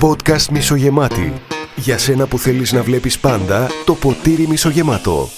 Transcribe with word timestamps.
Podcast 0.00 0.48
μισογεμάτη. 0.50 1.32
Για 1.76 1.98
σένα 1.98 2.26
που 2.26 2.38
θέλεις 2.38 2.72
να 2.72 2.82
βλέπεις 2.82 3.20
πάντα 3.20 3.68
το 3.86 3.94
ποτήρι 3.94 4.46
μισογεμάτο. 4.46 5.28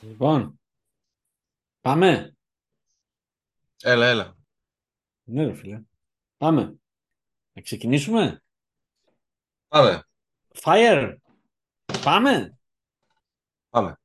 Λοιπόν, 0.00 0.60
πάμε. 1.80 2.36
Έλα, 3.82 4.06
έλα. 4.06 4.36
Ναι, 5.24 5.44
ρε 5.44 5.54
φίλε. 5.54 5.82
Πάμε. 6.36 6.78
Να 7.52 7.62
ξεκινήσουμε. 7.62 8.42
Πάμε. 9.68 10.02
Fire. 10.60 11.14
Πάμε; 12.02 12.58
Πάμε. 13.68 13.98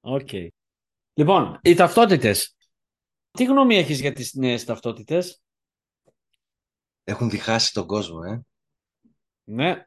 Οκ. 0.00 0.28
Λοιπόν, 1.14 1.58
οι 1.62 1.74
ταυτότητες. 1.74 2.56
Τι 3.30 3.44
γνώμη 3.44 3.76
έχεις 3.76 4.00
για 4.00 4.12
τις 4.12 4.34
νέες 4.34 4.64
ταυτότητες; 4.64 5.42
Έχουν 7.04 7.30
διχάσει 7.30 7.72
τον 7.72 7.86
κόσμο, 7.86 8.20
ε. 8.26 8.40
Ναι. 9.44 9.86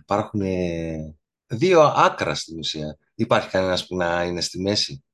Υπάρχουν 0.00 0.40
ε, 0.40 1.16
δύο 1.46 1.82
άκρα 1.82 2.34
στην 2.34 2.58
ουσία. 2.58 2.98
Υπάρχει 3.14 3.48
κανένας 3.48 3.86
που 3.86 3.96
να 3.96 4.24
είναι 4.24 4.40
στη 4.40 4.60
μέση; 4.60 5.04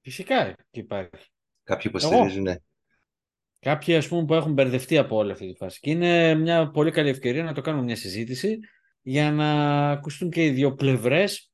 Φυσικά 0.00 0.54
και 0.70 0.80
υπάρχει. 0.80 1.30
Κάποιοι 1.62 1.90
που 1.90 1.98
Εγώ. 2.02 2.26
Στηρίζουν. 3.64 3.70
ε, 3.70 3.70
Κάποιοι 3.70 3.96
ας 3.96 4.08
πούμε 4.08 4.24
που 4.24 4.34
έχουν 4.34 4.52
μπερδευτεί 4.52 4.98
από 4.98 5.16
όλη 5.16 5.32
αυτή 5.32 5.46
τη 5.46 5.54
φάση. 5.54 5.80
Και 5.80 5.90
είναι 5.90 6.34
μια 6.34 6.70
πολύ 6.70 6.90
καλή 6.90 7.08
ευκαιρία 7.08 7.42
να 7.42 7.52
το 7.52 7.60
κάνουμε 7.60 7.84
μια 7.84 7.96
συζήτηση 7.96 8.58
για 9.02 9.32
να 9.32 9.90
ακουστούν 9.90 10.30
και 10.30 10.44
οι 10.44 10.50
δύο 10.50 10.74
πλευρές, 10.74 11.50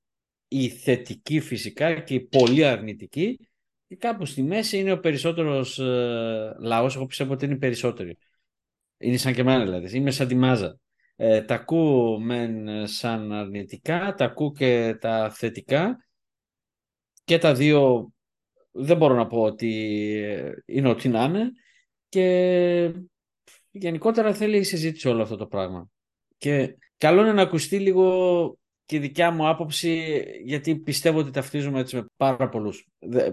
η 0.48 0.68
θετική 0.68 1.40
φυσικά 1.40 2.00
και 2.00 2.14
η 2.14 2.20
πολύ 2.20 2.64
αρνητική 2.64 3.38
και 3.88 3.96
κάπου 3.96 4.24
στη 4.24 4.42
μέση 4.42 4.78
είναι 4.78 4.92
ο 4.92 5.00
περισσότερος 5.00 5.78
ε, 5.78 6.54
λαός, 6.60 6.96
εγώ 6.96 7.06
πιστεύω 7.06 7.32
ότι 7.32 7.44
είναι 7.44 7.54
οι 7.54 7.58
περισσότεροι. 7.58 8.18
Είναι 8.98 9.16
σαν 9.16 9.34
και 9.34 9.40
εμένα 9.40 9.64
δηλαδή, 9.64 9.96
είμαι 9.96 10.10
σαν 10.10 10.28
τη 10.28 10.34
μάζα. 10.34 10.78
Ε, 11.16 11.42
τα 11.42 11.54
ακούω 11.54 12.18
μεν 12.20 12.86
σαν 12.86 13.32
αρνητικά, 13.32 14.14
τα 14.16 14.24
ακούω 14.24 14.52
και 14.52 14.96
τα 15.00 15.30
θετικά 15.30 16.06
και 17.24 17.38
τα 17.38 17.54
δύο 17.54 18.12
δεν 18.70 18.96
μπορώ 18.96 19.14
να 19.14 19.26
πω 19.26 19.42
ότι 19.42 19.94
ε, 20.24 20.52
είναι 20.66 20.88
ό,τι 20.88 21.08
να 21.08 21.24
είναι 21.24 21.50
και 22.10 22.92
γενικότερα 23.70 24.34
θέλει 24.34 24.58
η 24.58 24.62
συζήτηση 24.62 25.08
όλο 25.08 25.22
αυτό 25.22 25.36
το 25.36 25.46
πράγμα. 25.46 25.88
Και 26.38 26.76
καλό 26.98 27.20
είναι 27.20 27.32
να 27.32 27.42
ακουστεί 27.42 27.78
λίγο 27.78 28.58
και 28.84 28.96
η 28.96 28.98
δικιά 28.98 29.30
μου 29.30 29.48
άποψη, 29.48 30.22
γιατί 30.44 30.76
πιστεύω 30.76 31.18
ότι 31.18 31.30
ταυτίζομαι 31.30 31.80
έτσι 31.80 31.96
με 31.96 32.04
πάρα 32.16 32.48
πολλούς. 32.48 32.86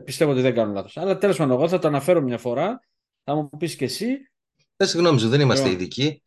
Πιστεύω 0.03 0.31
ότι 0.31 0.42
δεν 0.42 0.53
κάνω 0.53 0.73
λάθος. 0.73 0.97
Αλλά 0.97 1.17
τέλος 1.17 1.38
πάντων, 1.38 1.58
εγώ 1.58 1.67
θα 1.67 1.80
το 1.80 1.88
αναφέρω 1.88 2.22
μια 2.22 2.38
φορά. 2.38 2.80
Θα 3.23 3.36
μου 3.36 3.50
πεις 3.58 3.75
και 3.75 3.86
εσύ. 3.86 4.08
Δεν 4.75 4.88
συγγνώμη 4.88 5.19
σου, 5.19 5.30
δεν 5.30 5.39
είμαστε 5.41 5.66
Λοιπόν. 5.67 5.81
ειδικοί. 5.81 6.22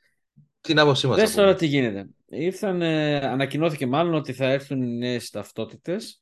Την 0.61 0.79
άποψή 0.79 1.07
μας. 1.07 1.17
Δες 1.17 1.31
θα 1.31 1.37
τώρα 1.37 1.47
πούμε. 1.47 1.59
τι 1.59 1.67
γίνεται. 1.67 2.09
Ήρθαν, 2.29 2.83
ε, 2.83 3.17
ανακοινώθηκε 3.17 3.87
μάλλον 3.87 4.15
ότι 4.15 4.33
θα 4.33 4.47
έρθουν 4.51 4.83
οι 4.83 4.97
νέες 4.97 5.31
ταυτότητες. 5.31 6.21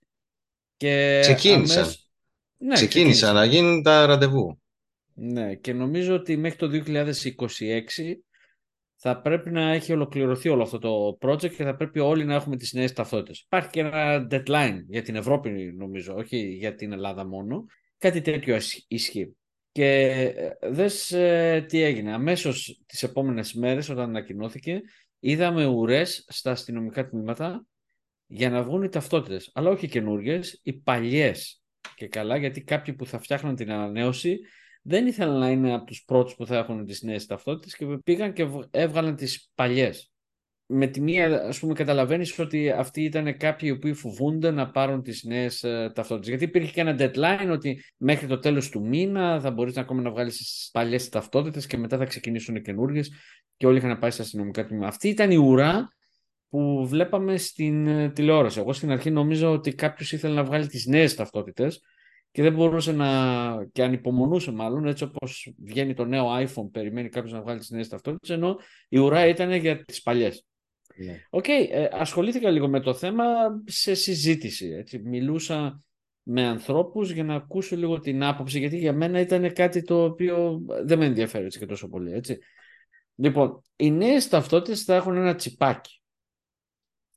Και 0.77 1.19
Ξεκίνησαν. 1.21 1.79
αμέσως- 1.79 2.11
Ναι, 2.57 2.75
Ξεκίνησαν 2.75 3.35
να 3.35 3.45
γίνουν 3.45 3.83
τα 3.83 4.07
ραντεβού. 4.07 4.61
Ναι, 5.21 5.55
και 5.55 5.73
νομίζω 5.73 6.15
ότι 6.15 6.37
μέχρι 6.37 6.59
το 6.59 6.69
2026 6.87 8.15
θα 8.97 9.21
πρέπει 9.21 9.51
να 9.51 9.73
έχει 9.73 9.93
ολοκληρωθεί 9.93 10.49
όλο 10.49 10.63
αυτό 10.63 10.79
το 10.79 11.19
project 11.21 11.55
και 11.55 11.65
θα 11.65 11.77
πρέπει 11.77 11.99
όλοι 11.99 12.25
να 12.25 12.35
έχουμε 12.35 12.57
τις 12.57 12.73
νέες 12.73 12.93
ταυτότητες. 12.93 13.41
Υπάρχει 13.41 13.71
και 13.71 13.81
ένα 13.81 14.27
deadline 14.31 14.79
για 14.89 15.03
την 15.03 15.17
Ευρώπη 15.17 15.51
νομίζω, 15.77 16.15
όχι 16.15 16.39
για 16.39 16.75
την 16.75 16.93
Ελλάδα 16.93 17.27
μόνο. 17.27 17.65
Κάτι 17.99 18.21
τέτοιο 18.21 18.57
ισ- 18.57 18.85
ισχύει. 18.89 19.37
Και 19.73 19.85
ε, 20.37 20.71
δες 20.71 21.13
ε, 21.13 21.65
τι 21.69 21.83
έγινε. 21.83 22.13
Αμέσως 22.13 22.83
τις 22.87 23.03
επόμενες 23.03 23.53
μέρες 23.53 23.89
όταν 23.89 24.09
ανακοινώθηκε 24.09 24.81
είδαμε 25.19 25.67
ουρές 25.67 26.25
στα 26.29 26.51
αστυνομικά 26.51 27.09
τμήματα 27.09 27.67
για 28.27 28.51
να 28.51 28.63
βγουν 28.63 28.83
οι 28.83 28.89
ταυτότητες. 28.89 29.51
Αλλά 29.55 29.71
όχι 29.71 29.89
καινούριε, 29.89 30.41
οι 30.63 30.73
παλιές. 30.73 31.63
Και 31.95 32.09
καλά 32.09 32.37
γιατί 32.37 32.63
κάποιοι 32.63 32.95
που 32.95 33.07
θα 33.07 33.19
φτιάχνουν 33.19 33.55
την 33.55 33.71
ανανέωση 33.73 34.39
δεν 34.89 35.07
ήθελαν 35.07 35.39
να 35.39 35.51
είναι 35.51 35.75
από 35.75 35.85
τους 35.85 36.05
πρώτους 36.07 36.35
που 36.35 36.47
θα 36.47 36.57
έχουν 36.57 36.85
τις 36.85 37.03
νέες 37.03 37.27
ταυτότητες 37.27 37.77
και 37.77 37.87
πήγαν 38.05 38.33
και 38.33 38.45
βγ- 38.45 38.69
έβγαλαν 38.71 39.17
τις 39.17 39.51
παλιές. 39.55 40.13
Με 40.67 40.87
τη 40.87 41.01
μία, 41.01 41.41
ας 41.43 41.59
πούμε, 41.59 41.75
καταλαβαίνεις 41.75 42.39
ότι 42.39 42.71
αυτοί 42.71 43.03
ήταν 43.03 43.37
κάποιοι 43.37 43.69
οι 43.73 43.77
οποίοι 43.77 43.93
φοβούνται 43.93 44.51
να 44.51 44.71
πάρουν 44.71 45.03
τις 45.03 45.23
νέες 45.25 45.63
ε, 45.63 45.93
ταυτότητες. 45.95 46.29
Γιατί 46.29 46.45
υπήρχε 46.45 46.73
και 46.73 46.81
ένα 46.81 46.97
deadline 46.99 47.51
ότι 47.51 47.85
μέχρι 47.97 48.27
το 48.27 48.39
τέλος 48.39 48.69
του 48.69 48.87
μήνα 48.87 49.41
θα 49.41 49.51
μπορείς 49.51 49.75
να 49.75 49.81
ακόμα 49.81 50.03
να 50.03 50.11
βγάλεις 50.11 50.37
τις 50.37 50.69
παλιές 50.73 51.09
ταυτότητες 51.09 51.67
και 51.67 51.77
μετά 51.77 51.97
θα 51.97 52.05
ξεκινήσουν 52.05 52.57
οι 52.57 52.61
καινούργιες 52.61 53.13
και 53.57 53.67
όλοι 53.67 53.79
είχαν 53.79 53.99
πάει 53.99 54.11
στα 54.11 54.23
αστυνομικά 54.23 54.67
τμήματα. 54.67 54.89
Αυτή 54.89 55.09
ήταν 55.09 55.31
η 55.31 55.37
ουρά 55.37 55.89
που 56.49 56.87
βλέπαμε 56.87 57.37
στην 57.37 57.87
ε, 57.87 58.11
τηλεόραση. 58.11 58.61
Εγώ 58.61 58.73
στην 58.73 58.91
αρχή 58.91 59.11
νομίζω 59.11 59.53
ότι 59.53 59.75
κάποιος 59.75 60.13
ήθελε 60.13 60.35
να 60.35 60.45
βγάλει 60.45 60.67
τις 60.67 60.87
νέες 60.87 61.15
ταυτότητες 61.15 61.81
και 62.31 62.43
δεν 62.43 62.55
μπορούσε 62.55 62.93
να. 62.93 63.69
και 63.73 63.83
ανυπομονούσε 63.83 64.53
μάλλον, 64.53 64.87
έτσι 64.87 65.05
όπως 65.05 65.55
βγαίνει 65.65 65.95
το 65.95 66.05
νέο 66.05 66.27
iPhone, 66.37 66.71
περιμένει 66.73 67.09
κάποιος 67.09 67.33
να 67.33 67.41
βγάλει 67.43 67.59
τις 67.59 67.71
νέες 67.71 67.89
ταυτότητες, 67.89 68.31
ενώ 68.31 68.59
η 68.89 68.99
ουρά 68.99 69.27
ήταν 69.27 69.53
για 69.53 69.85
τις 69.85 70.03
παλιές. 70.03 70.47
Ναι. 70.97 71.21
Οκ, 71.31 71.49
ε, 71.49 71.89
ασχολήθηκα 71.93 72.51
λίγο 72.51 72.69
με 72.69 72.81
το 72.81 72.95
θέμα 72.95 73.25
σε 73.65 73.95
συζήτηση. 73.95 74.69
Έτσι. 74.69 74.99
Μιλούσα 74.99 75.83
με 76.23 76.47
ανθρώπους 76.47 77.11
για 77.11 77.25
να 77.25 77.35
ακούσω 77.35 77.77
λίγο 77.77 77.99
την 77.99 78.23
άποψη, 78.23 78.59
γιατί 78.59 78.77
για 78.79 78.93
μένα 78.93 79.21
ήταν 79.21 79.53
κάτι 79.53 79.83
το 79.83 80.05
οποίο 80.05 80.63
δεν 80.85 80.99
με 80.99 81.05
ενδιαφέρει 81.05 81.45
έτσι 81.45 81.59
και 81.59 81.67
τόσο 81.67 81.89
πολύ. 81.89 82.13
Έτσι. 82.13 82.39
Λοιπόν, 83.15 83.63
οι 83.77 83.91
νέες 83.91 84.29
ταυτότητες 84.29 84.83
θα 84.83 84.95
έχουν 84.95 85.17
ένα 85.17 85.35
τσιπάκι. 85.35 86.03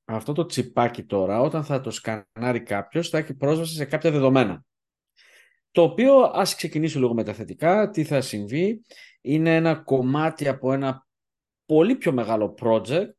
Αυτό 0.06 0.34
το 0.34 0.46
τσιπάκι 0.46 1.04
τώρα, 1.04 1.42
όταν 1.42 1.64
θα 1.64 1.82
το 1.82 1.92
σκανάρει 1.92 2.62
κάποιος, 2.64 3.10
θα 3.10 3.18
έχει 3.18 3.34
πρόσβαση 3.34 3.76
σε 3.76 3.86
κάποια 3.86 4.12
δεδομένα. 4.12 4.66
Το 5.72 5.82
οποίο, 5.82 6.14
ας 6.20 6.56
ξεκινήσω 6.56 7.00
λίγο 7.00 7.14
με 7.14 7.24
τα 7.24 7.34
θετικά, 7.34 7.90
τι 7.90 8.04
θα 8.04 8.22
συμβεί. 8.22 8.82
Είναι 9.22 9.56
ένα 9.56 9.76
κομμάτι 9.76 10.48
από 10.48 10.74
ένα 10.74 11.08
πολύ 11.66 11.96
πιο 11.96 12.12
μεγάλο 12.12 12.56
project 12.62 13.09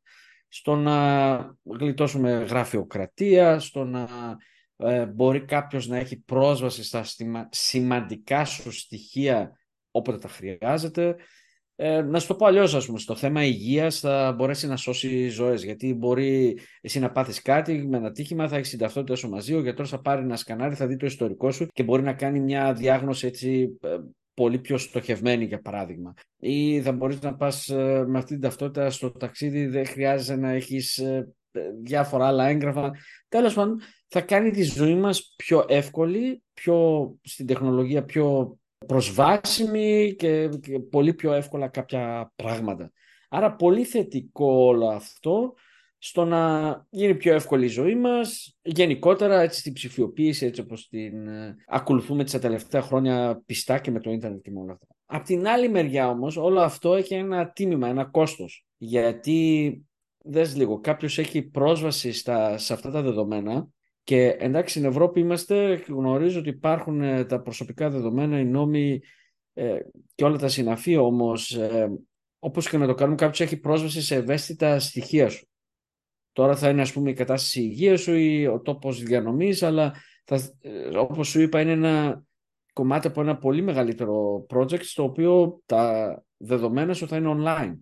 στο 0.48 0.76
να 0.76 1.56
γλιτώσουμε 1.62 2.30
γραφειοκρατία, 2.32 3.58
στο 3.58 3.84
να 3.84 4.08
ε, 4.76 5.06
μπορεί 5.06 5.44
κάποιος 5.44 5.86
να 5.86 5.96
έχει 5.96 6.20
πρόσβαση 6.20 6.84
στα 6.84 7.04
στιμα- 7.04 7.48
σημαντικά 7.50 8.44
σου 8.44 8.70
στοιχεία 8.70 9.58
όποτε 9.90 10.18
τα 10.18 10.28
χρειάζεται. 10.28 11.16
Ε, 11.76 12.02
να 12.02 12.18
σου 12.18 12.26
το 12.26 12.34
πω 12.34 12.46
αλλιώς, 12.46 12.74
ας 12.74 12.86
πούμε, 12.86 12.98
στο 12.98 13.14
θέμα 13.14 13.44
υγείας 13.44 13.98
θα 13.98 14.32
μπορέσει 14.36 14.66
να 14.66 14.76
σώσει 14.76 15.28
ζωές. 15.28 15.64
Γιατί 15.64 15.94
μπορεί 15.94 16.58
εσύ 16.80 16.98
να 16.98 17.10
πάθεις 17.10 17.42
κάτι 17.42 17.86
με 17.88 17.96
ένα 17.96 18.12
τύχημα, 18.12 18.48
θα 18.48 18.56
έχεις 18.56 18.70
την 18.70 18.78
ταυτότητα 18.78 19.14
σου 19.14 19.28
μαζί, 19.28 19.54
ο 19.54 19.60
γιατρός 19.60 19.88
θα 19.88 20.00
πάρει 20.00 20.22
ένα 20.22 20.36
σκανάρι, 20.36 20.74
θα 20.74 20.86
δει 20.86 20.96
το 20.96 21.06
ιστορικό 21.06 21.50
σου 21.50 21.66
και 21.72 21.82
μπορεί 21.82 22.02
να 22.02 22.12
κάνει 22.12 22.40
μια 22.40 22.72
διάγνωση 22.72 23.26
έτσι 23.26 23.78
ε, 23.80 23.96
πολύ 24.34 24.58
πιο 24.58 24.78
στοχευμένη, 24.78 25.44
για 25.44 25.60
παράδειγμα. 25.60 26.14
Ή 26.38 26.80
θα 26.80 26.92
μπορείς 26.92 27.20
να 27.20 27.34
πας 27.34 27.68
με 28.06 28.18
αυτή 28.18 28.32
την 28.32 28.40
ταυτότητα 28.40 28.90
στο 28.90 29.10
ταξίδι, 29.10 29.66
δεν 29.66 29.86
χρειάζεται 29.86 30.40
να 30.40 30.50
έχεις 30.50 31.02
διάφορα 31.82 32.26
άλλα 32.26 32.46
έγγραφα. 32.46 32.90
Τέλος 33.28 33.54
πάντων, 33.54 33.80
θα 34.08 34.20
κάνει 34.20 34.50
τη 34.50 34.62
ζωή 34.62 34.94
μας 34.94 35.34
πιο 35.36 35.64
εύκολη, 35.68 36.42
πιο 36.52 37.08
στην 37.22 37.46
τεχνολογία 37.46 38.04
πιο 38.04 38.56
προσβάσιμη 38.86 40.14
και, 40.18 40.48
και 40.48 40.78
πολύ 40.78 41.14
πιο 41.14 41.32
εύκολα 41.32 41.68
κάποια 41.68 42.32
πράγματα. 42.36 42.92
Άρα 43.28 43.54
πολύ 43.54 43.84
θετικό 43.84 44.46
όλο 44.46 44.86
αυτό 44.86 45.54
στο 45.98 46.24
να 46.24 46.86
γίνει 46.90 47.14
πιο 47.14 47.34
εύκολη 47.34 47.64
η 47.64 47.68
ζωή 47.68 47.94
μας, 47.94 48.58
γενικότερα 48.62 49.40
έτσι 49.40 49.60
στην 49.60 49.72
ψηφιοποίηση 49.72 50.46
έτσι 50.46 50.60
όπως 50.60 50.88
την 50.88 51.28
ε, 51.28 51.56
ακολουθούμε 51.66 52.24
τις 52.24 52.38
τελευταία 52.40 52.82
χρόνια 52.82 53.42
πιστά 53.46 53.78
και 53.78 53.90
με 53.90 54.00
το 54.00 54.10
ίντερνετ 54.10 54.40
και 54.42 54.50
με 54.50 54.60
όλα 54.60 54.72
αυτά. 54.72 54.86
Απ' 55.06 55.24
την 55.24 55.46
άλλη 55.46 55.68
μεριά 55.68 56.08
όμως 56.08 56.36
όλο 56.36 56.60
αυτό 56.60 56.94
έχει 56.94 57.14
ένα 57.14 57.50
τίμημα, 57.50 57.88
ένα 57.88 58.04
κόστος, 58.04 58.66
γιατί 58.76 59.80
δες 60.24 60.56
λίγο, 60.56 60.80
κάποιος 60.80 61.18
έχει 61.18 61.42
πρόσβαση 61.42 62.12
στα, 62.12 62.58
σε 62.58 62.72
αυτά 62.72 62.90
τα 62.90 63.02
δεδομένα 63.02 63.68
και 64.04 64.36
εντάξει, 64.38 64.78
στην 64.78 64.90
Ευρώπη 64.90 65.20
είμαστε, 65.20 65.84
γνωρίζω 65.88 66.38
ότι 66.38 66.48
υπάρχουν 66.48 67.00
ε, 67.00 67.24
τα 67.24 67.40
προσωπικά 67.40 67.90
δεδομένα, 67.90 68.38
οι 68.38 68.44
νόμοι 68.44 69.00
ε, 69.52 69.78
και 70.14 70.24
όλα 70.24 70.38
τα 70.38 70.48
συναφή, 70.48 70.96
όμως 70.96 71.54
ε, 71.54 71.90
όπως 72.38 72.68
και 72.68 72.78
να 72.78 72.86
το 72.86 72.94
κάνουμε, 72.94 73.16
κάποιος 73.16 73.40
έχει 73.40 73.56
πρόσβαση 73.56 74.02
σε 74.02 74.14
ευαίσθητα 74.14 74.78
στοιχεία 74.78 75.28
σου. 75.28 75.46
Τώρα 76.32 76.56
θα 76.56 76.68
είναι 76.68 76.80
ας 76.80 76.92
πούμε 76.92 77.10
η 77.10 77.14
κατάσταση 77.14 77.60
υγείας 77.60 78.00
σου 78.00 78.14
ή 78.14 78.46
ο 78.46 78.60
τόπος 78.60 79.02
διανομής, 79.02 79.62
αλλά 79.62 79.94
θα, 80.24 80.40
ε, 80.60 80.98
όπως 80.98 81.28
σου 81.28 81.40
είπα 81.40 81.60
είναι 81.60 81.72
ένα 81.72 82.24
κομμάτι 82.72 83.06
από 83.06 83.20
ένα 83.20 83.38
πολύ 83.38 83.62
μεγαλύτερο 83.62 84.46
project 84.48 84.82
στο 84.82 85.02
οποίο 85.02 85.62
τα 85.66 86.24
δεδομένα 86.36 86.94
σου 86.94 87.08
θα 87.08 87.16
είναι 87.16 87.34
online. 87.38 87.78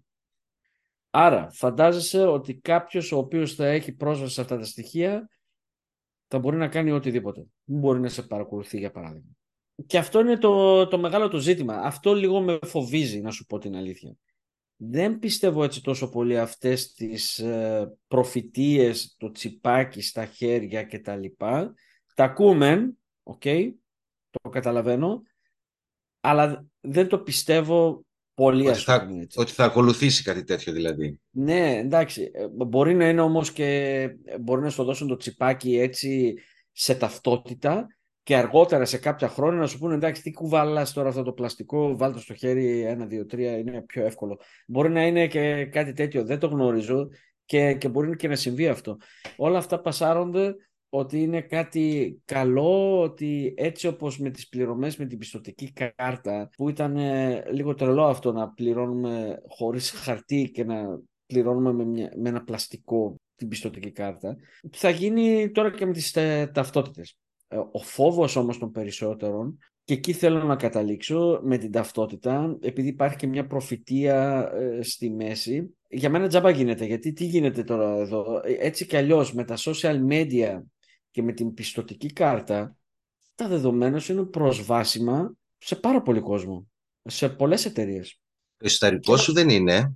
Άρα, 1.11 1.51
φαντάζεσαι 1.51 2.27
ότι 2.27 2.55
κάποιος 2.55 3.13
ο 3.13 3.19
οποίος 3.19 3.55
θα 3.55 3.67
έχει 3.67 3.93
πρόσβαση 3.93 4.35
σε 4.35 4.41
αυτά 4.41 4.57
τα 4.57 4.65
στοιχεία 4.65 5.29
θα 6.31 6.39
μπορεί 6.39 6.57
να 6.57 6.69
κάνει 6.69 6.91
οτιδήποτε. 6.91 7.47
Μπορεί 7.65 8.01
να 8.01 8.09
σε 8.09 8.23
παρακολουθεί, 8.23 8.79
για 8.79 8.91
παράδειγμα. 8.91 9.31
Και 9.87 9.99
αυτό 9.99 10.21
είναι 10.21 10.39
το, 10.39 10.87
το 10.89 10.99
μεγάλο 10.99 11.29
το 11.29 11.39
ζήτημα. 11.39 11.75
Αυτό 11.75 12.15
λίγο 12.15 12.41
με 12.41 12.59
φοβίζει, 12.63 13.21
να 13.21 13.31
σου 13.31 13.47
πω 13.47 13.59
την 13.59 13.77
αλήθεια. 13.77 14.17
Δεν 14.77 15.19
πιστεύω 15.19 15.65
έτσι 15.65 15.83
τόσο 15.83 16.09
πολύ 16.09 16.39
αυτές 16.39 16.93
τις 16.93 17.39
ε, 17.39 17.97
προφητείες, 18.09 19.15
το 19.19 19.31
τσιπάκι 19.31 20.03
στα 20.03 20.25
χέρια 20.25 20.83
και 20.83 20.99
τα 20.99 21.17
λοιπά. 21.17 21.75
Τα 22.15 22.25
ακούμε, 22.25 22.93
οκ, 23.23 23.45
το 24.31 24.49
καταλαβαίνω, 24.49 25.23
αλλά 26.21 26.67
δεν 26.81 27.09
το 27.09 27.19
πιστεύω 27.19 28.05
πολύ 28.41 28.69
ότι, 28.69 28.79
θα, 28.79 29.09
ότι 29.35 29.53
θα 29.53 29.65
ακολουθήσει 29.65 30.23
κάτι 30.23 30.45
τέτοιο 30.45 30.73
δηλαδή. 30.73 31.21
Ναι, 31.31 31.77
εντάξει. 31.77 32.31
Ε, 32.35 32.47
μπορεί 32.67 32.95
να 32.95 33.09
είναι 33.09 33.21
όμως 33.21 33.53
και 33.53 33.65
ε, 34.25 34.39
μπορεί 34.39 34.63
να 34.63 34.71
σου 34.71 34.85
δώσουν 34.85 35.09
το 35.09 35.17
τσιπάκι 35.17 35.79
έτσι 35.79 36.35
σε 36.73 36.95
ταυτότητα 36.95 37.87
και 38.23 38.37
αργότερα 38.37 38.85
σε 38.85 38.99
κάποια 38.99 39.29
χρόνια 39.29 39.61
να 39.61 39.67
σου 39.67 39.79
πούνε 39.79 39.95
εντάξει 39.95 40.23
τι 40.23 40.31
κουβαλάς 40.31 40.93
τώρα 40.93 41.09
αυτό 41.09 41.23
το 41.23 41.33
πλαστικό, 41.33 41.97
βάλτε 41.97 42.19
στο 42.19 42.35
χέρι 42.35 42.81
ένα, 42.81 43.07
δύο, 43.07 43.27
τρία, 43.27 43.59
είναι 43.59 43.83
πιο 43.83 44.05
εύκολο. 44.05 44.41
Μπορεί 44.67 44.91
να 44.91 45.07
είναι 45.07 45.27
και 45.27 45.65
κάτι 45.65 45.93
τέτοιο, 45.93 46.25
δεν 46.25 46.39
το 46.39 46.47
γνωρίζω 46.47 47.09
και, 47.45 47.75
και 47.75 47.89
μπορεί 47.89 48.17
και 48.17 48.29
να 48.29 48.37
συμβεί 48.37 48.69
αυτό. 48.69 48.97
Όλα 49.37 49.59
αυτά 49.59 49.81
πασάρονται 49.81 50.55
ότι 50.91 51.23
είναι 51.23 51.41
κάτι 51.41 52.19
καλό, 52.25 53.01
ότι 53.01 53.55
έτσι 53.57 53.87
όπως 53.87 54.19
με 54.19 54.31
τις 54.31 54.49
πληρωμές 54.49 54.97
με 54.97 55.07
την 55.07 55.19
πιστοτική 55.19 55.73
κάρτα, 55.97 56.51
που 56.57 56.69
ήταν 56.69 56.97
ε, 56.97 57.45
λίγο 57.51 57.75
τρελό 57.75 58.05
αυτό 58.05 58.33
να 58.33 58.49
πληρώνουμε 58.49 59.43
χωρίς 59.49 59.91
χαρτί 59.91 60.51
και 60.55 60.65
να 60.65 61.01
πληρώνουμε 61.27 61.73
με, 61.73 61.85
μια, 61.85 62.13
με 62.17 62.29
ένα 62.29 62.43
πλαστικό 62.43 63.15
την 63.37 63.49
πιστοτική 63.49 63.91
κάρτα, 63.91 64.37
θα 64.73 64.91
γίνει 64.91 65.51
τώρα 65.51 65.71
και 65.71 65.87
με 65.87 65.93
τις 65.93 66.17
ε, 66.17 66.51
ταυτότητες. 66.55 67.17
Ε, 67.49 67.57
ο 67.57 67.79
φόβος 67.79 68.37
όμως 68.37 68.59
των 68.59 68.71
περισσότερων 68.71 69.59
και 69.85 69.95
εκεί 69.95 70.13
θέλω 70.13 70.43
να 70.43 70.57
καταλήξω 70.57 71.41
με 71.43 71.59
την 71.59 71.71
ταυτότητα, 71.71 72.57
επειδή 72.61 72.89
υπάρχει 72.89 73.17
και 73.17 73.27
μια 73.27 73.47
προφητεία 73.47 74.51
στη 74.81 75.11
μέση. 75.11 75.75
Για 75.89 76.11
μένα 76.11 76.29
τζάμπα 76.29 76.51
γίνεται, 76.51 76.85
γιατί 76.85 77.13
τι 77.13 77.25
γίνεται 77.25 77.63
τώρα 77.63 77.97
εδώ; 77.97 78.41
Έτσι 78.59 78.87
κι 78.87 78.97
αλλιώς 78.97 79.35
με 79.35 79.45
τα 79.45 79.57
social 79.59 79.99
media 80.11 80.61
και 81.11 81.23
με 81.23 81.33
την 81.33 81.55
πιστοτική 81.55 82.13
κάρτα 82.13 82.77
τα 83.35 83.49
δεδομένα 83.49 83.99
σου 83.99 84.13
είναι 84.13 84.25
προσβάσιμα 84.25 85.33
σε 85.59 85.77
πάρα 85.77 86.03
πολύ 86.03 86.21
κόσμο, 86.21 86.69
σε 87.05 87.29
πολλές 87.29 87.65
εταιρείες. 87.65 88.21
Το 88.57 88.67
ιστορικό 88.67 89.17
σου 89.17 89.33
δεν 89.33 89.49
είναι 89.49 89.95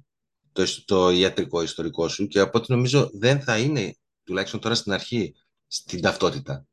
το, 0.52 0.64
το 0.84 1.11
ιατρικό 1.11 1.62
ιστορικό 1.62 2.08
σου 2.08 2.26
και 2.26 2.40
από 2.40 2.58
ό,τι 2.58 2.72
νομίζω 2.72 3.11
δεν 3.12 3.40
θα 3.40 3.58
είναι, 3.58 3.96
τουλάχιστον 4.25 4.61
τώρα 4.61 4.75
στην 4.75 4.93
αρχή, 4.93 5.34
στην 5.66 6.00
ταυτότητα. 6.00 6.66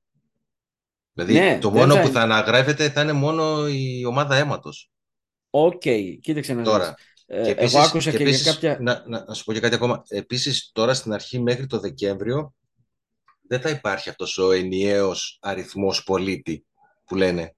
Δηλαδή 1.13 1.33
ναι, 1.33 1.57
το 1.61 1.71
μόνο 1.71 1.95
που 1.95 2.07
θα 2.07 2.21
αναγράφεται 2.21 2.89
θα 2.89 3.01
είναι 3.01 3.11
μόνο 3.11 3.67
η 3.67 4.05
ομάδα 4.05 4.35
αίματος. 4.35 4.91
OK, 5.49 5.81
okay. 5.85 6.17
κοίταξε 6.21 6.53
να 6.53 6.63
τώρα. 6.63 6.95
Ε, 7.25 7.49
επίσης, 7.49 7.73
εγώ 7.73 7.83
άκουσα 7.83 8.11
και, 8.11 8.17
επίσης, 8.17 8.41
για 8.41 8.51
κάποια... 8.51 8.77
Να, 8.81 9.03
να, 9.07 9.25
να, 9.27 9.33
σου 9.33 9.43
πω 9.43 9.53
και 9.53 9.59
κάτι 9.59 9.75
ακόμα. 9.75 10.03
Επίσης 10.07 10.71
τώρα 10.73 10.93
στην 10.93 11.13
αρχή 11.13 11.39
μέχρι 11.39 11.67
το 11.67 11.79
Δεκέμβριο 11.79 12.53
δεν 13.51 13.61
θα 13.61 13.69
υπάρχει 13.69 14.09
αυτός 14.09 14.37
ο 14.37 14.51
ενιαίος 14.51 15.37
αριθμός 15.41 16.03
πολίτη 16.03 16.65
που 17.05 17.15
λένε 17.15 17.55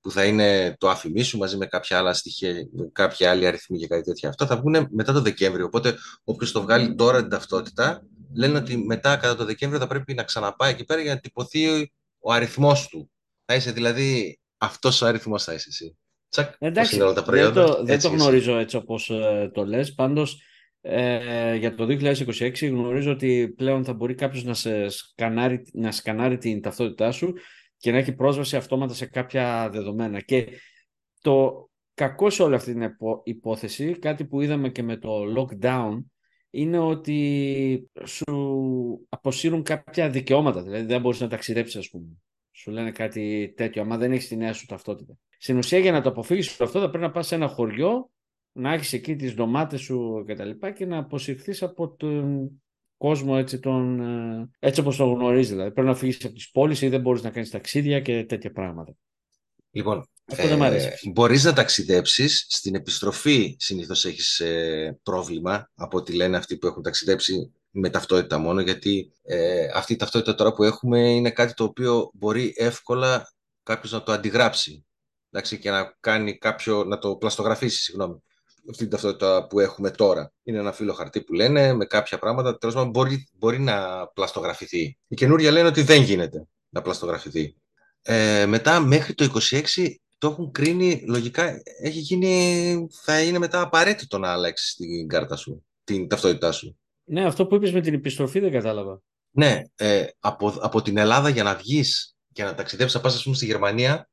που 0.00 0.10
θα 0.10 0.24
είναι 0.24 0.76
το 0.78 0.88
άφημί 0.88 1.22
σου 1.22 1.38
μαζί 1.38 1.56
με 1.56 1.66
κάποια 1.66 1.98
άλλα 1.98 2.12
στοιχεία, 2.12 2.54
κάποια 2.92 3.30
άλλη 3.30 3.46
αριθμή 3.46 3.78
και 3.78 3.86
κάτι 3.86 4.02
τέτοια. 4.02 4.28
Αυτό 4.28 4.46
θα 4.46 4.56
βγουν 4.56 4.88
μετά 4.90 5.12
το 5.12 5.20
Δεκέμβριο. 5.20 5.64
Οπότε, 5.64 5.94
όποιος 6.24 6.52
το 6.52 6.62
βγάλει 6.62 6.94
τώρα 6.94 7.20
την 7.20 7.28
ταυτότητα, 7.28 8.02
λένε 8.34 8.58
ότι 8.58 8.76
μετά 8.76 9.16
κατά 9.16 9.36
το 9.36 9.44
Δεκέμβριο 9.44 9.80
θα 9.80 9.86
πρέπει 9.86 10.14
να 10.14 10.22
ξαναπάει 10.22 10.70
εκεί 10.70 10.84
πέρα 10.84 11.00
για 11.00 11.14
να 11.14 11.20
τυπωθεί 11.20 11.92
ο 12.18 12.32
αριθμός 12.32 12.88
του. 12.88 13.10
Θα 13.44 13.54
είσαι 13.54 13.72
δηλαδή 13.72 14.38
αυτός 14.58 15.02
ο 15.02 15.06
αριθμός 15.06 15.44
θα 15.44 15.52
είσαι 15.52 15.68
εσύ. 15.68 15.96
Τσακ, 16.28 16.54
Εντάξει, 16.58 16.94
είναι 16.94 17.04
όλα 17.04 17.12
τα 17.12 17.22
προϊόντα. 17.22 17.64
Δεν 17.64 17.74
το, 17.74 17.84
δεν 17.84 18.00
το 18.00 18.08
γνωρίζω 18.08 18.58
έτσι 18.58 18.76
όπως 18.76 19.10
ε, 19.10 19.50
το 19.54 19.64
λες. 19.64 19.94
Πάντως, 19.94 20.42
ε, 20.84 21.54
για 21.54 21.74
το 21.74 21.84
2026 21.84 22.68
γνωρίζω 22.68 23.10
ότι 23.10 23.54
πλέον 23.56 23.84
θα 23.84 23.92
μπορεί 23.92 24.14
κάποιος 24.14 24.44
να, 24.44 24.54
σε 24.54 24.88
σκανάρει, 24.88 25.66
να 25.72 25.92
σκανάρει 25.92 26.38
την 26.38 26.60
ταυτότητά 26.60 27.12
σου 27.12 27.34
και 27.76 27.90
να 27.90 27.98
έχει 27.98 28.14
πρόσβαση 28.14 28.56
αυτόματα 28.56 28.94
σε 28.94 29.06
κάποια 29.06 29.68
δεδομένα. 29.72 30.20
Και 30.20 30.48
το 31.20 31.68
κακό 31.94 32.30
σε 32.30 32.42
όλη 32.42 32.54
αυτή 32.54 32.72
την 32.72 32.96
υπόθεση, 33.24 33.98
κάτι 33.98 34.24
που 34.24 34.40
είδαμε 34.40 34.68
και 34.68 34.82
με 34.82 34.96
το 34.96 35.10
lockdown, 35.36 36.04
είναι 36.50 36.78
ότι 36.78 37.90
σου 38.04 39.06
αποσύρουν 39.08 39.62
κάποια 39.62 40.10
δικαιώματα. 40.10 40.62
Δηλαδή 40.62 40.84
δεν 40.84 41.00
μπορείς 41.00 41.20
να 41.20 41.28
ταξιδέψεις, 41.28 41.76
ας 41.76 41.90
πούμε. 41.90 42.06
Σου 42.50 42.70
λένε 42.70 42.90
κάτι 42.90 43.52
τέτοιο, 43.56 43.82
άμα 43.82 43.96
δεν 43.96 44.12
έχεις 44.12 44.28
τη 44.28 44.36
νέα 44.36 44.52
σου 44.52 44.66
ταυτότητα. 44.66 45.16
Στην 45.38 45.56
ουσία, 45.56 45.78
για 45.78 45.92
να 45.92 46.00
το 46.00 46.08
αποφύγεις 46.08 46.60
αυτό, 46.60 46.80
θα 46.80 46.88
πρέπει 46.88 47.04
να 47.04 47.10
πας 47.10 47.26
σε 47.26 47.34
ένα 47.34 47.48
χωριό 47.48 48.10
να 48.52 48.72
έχεις 48.72 48.92
εκεί 48.92 49.16
τις 49.16 49.34
ντομάτες 49.34 49.80
σου 49.80 50.24
και 50.26 50.34
τα 50.34 50.44
λοιπά 50.44 50.70
και 50.70 50.86
να 50.86 50.98
αποσυρθείς 50.98 51.62
από 51.62 51.94
τον 51.94 52.50
κόσμο 52.96 53.34
έτσι, 53.38 53.58
τον, 53.58 54.00
ε, 54.00 54.50
έτσι 54.58 54.80
όπως 54.80 54.96
το 54.96 55.04
γνωρίζεις. 55.04 55.50
Δηλαδή. 55.50 55.72
Πρέπει 55.72 55.88
να 55.88 55.94
φύγεις 55.94 56.24
από 56.24 56.34
τις 56.34 56.50
πόλεις 56.50 56.82
ή 56.82 56.88
δεν 56.88 57.00
μπορείς 57.00 57.22
να 57.22 57.30
κάνεις 57.30 57.50
ταξίδια 57.50 58.00
και 58.00 58.24
τέτοια 58.24 58.52
πράγματα. 58.52 58.96
Λοιπόν, 59.70 60.06
ε, 60.24 60.88
μπορείς 61.12 61.44
να 61.44 61.52
ταξιδέψεις, 61.52 62.46
στην 62.48 62.74
επιστροφή 62.74 63.56
συνήθως 63.58 64.04
έχεις 64.04 64.40
ε, 64.40 64.98
πρόβλημα 65.02 65.70
από 65.74 65.98
ό,τι 65.98 66.12
λένε 66.12 66.36
αυτοί 66.36 66.56
που 66.56 66.66
έχουν 66.66 66.82
ταξιδέψει 66.82 67.52
με 67.70 67.90
ταυτότητα 67.90 68.38
μόνο, 68.38 68.60
γιατί 68.60 69.12
ε, 69.22 69.66
αυτή 69.74 69.92
η 69.92 69.96
ταυτότητα 69.96 70.34
τώρα 70.34 70.52
που 70.52 70.62
έχουμε 70.62 71.10
είναι 71.10 71.30
κάτι 71.30 71.54
το 71.54 71.64
οποίο 71.64 72.10
μπορεί 72.14 72.52
εύκολα 72.56 73.32
κάποιος 73.62 73.92
να 73.92 74.02
το 74.02 74.12
αντιγράψει 74.12 74.86
εντάξει, 75.30 75.58
και 75.58 75.70
να 75.70 75.96
κάνει 76.00 76.38
κάποιο, 76.38 76.84
να 76.84 76.98
το 76.98 77.16
πλαστογραφήσει, 77.16 77.82
συγγνώμη 77.82 78.22
αυτή 78.70 78.82
την 78.82 78.90
ταυτότητα 78.90 79.46
που 79.46 79.60
έχουμε 79.60 79.90
τώρα. 79.90 80.32
Είναι 80.42 80.58
ένα 80.58 80.72
φύλλο 80.72 80.92
χαρτί 80.92 81.22
που 81.22 81.32
λένε 81.32 81.72
με 81.72 81.84
κάποια 81.84 82.18
πράγματα. 82.18 82.58
Τέλος 82.58 82.74
πάντων, 82.74 82.90
μπορεί, 82.90 83.28
μπορεί 83.38 83.60
να 83.60 84.06
πλαστογραφηθεί. 84.06 84.98
Η 85.08 85.14
καινούρια 85.14 85.50
λένε 85.50 85.68
ότι 85.68 85.82
δεν 85.82 86.02
γίνεται 86.02 86.46
να 86.68 86.82
πλαστογραφηθεί. 86.82 87.56
Ε, 88.02 88.46
μετά, 88.46 88.80
μέχρι 88.80 89.14
το 89.14 89.40
26 89.50 89.88
το 90.18 90.28
έχουν 90.28 90.52
κρίνει, 90.52 91.04
λογικά 91.06 91.62
έχει 91.82 91.98
γίνει, 91.98 92.86
θα 93.02 93.22
είναι 93.22 93.38
μετά 93.38 93.60
απαραίτητο 93.60 94.18
να 94.18 94.32
αλλάξει 94.32 94.76
την 94.76 95.08
κάρτα 95.08 95.36
σου, 95.36 95.64
την 95.84 96.08
ταυτότητά 96.08 96.52
σου. 96.52 96.78
Ναι, 97.04 97.24
αυτό 97.24 97.46
που 97.46 97.54
είπες 97.54 97.72
με 97.72 97.80
την 97.80 97.94
επιστροφή 97.94 98.40
δεν 98.40 98.50
κατάλαβα. 98.50 99.00
Ναι, 99.30 99.62
ε, 99.74 100.04
από, 100.18 100.58
από 100.60 100.82
την 100.82 100.96
Ελλάδα 100.96 101.28
για 101.28 101.42
να 101.42 101.54
βγεις 101.54 102.16
και 102.32 102.42
να 102.44 102.54
ταξιδέψεις, 102.54 102.96
να 102.96 103.02
πας 103.02 103.14
ας 103.14 103.22
πούμε 103.22 103.36
στη 103.36 103.46
Γερμανία, 103.46 104.08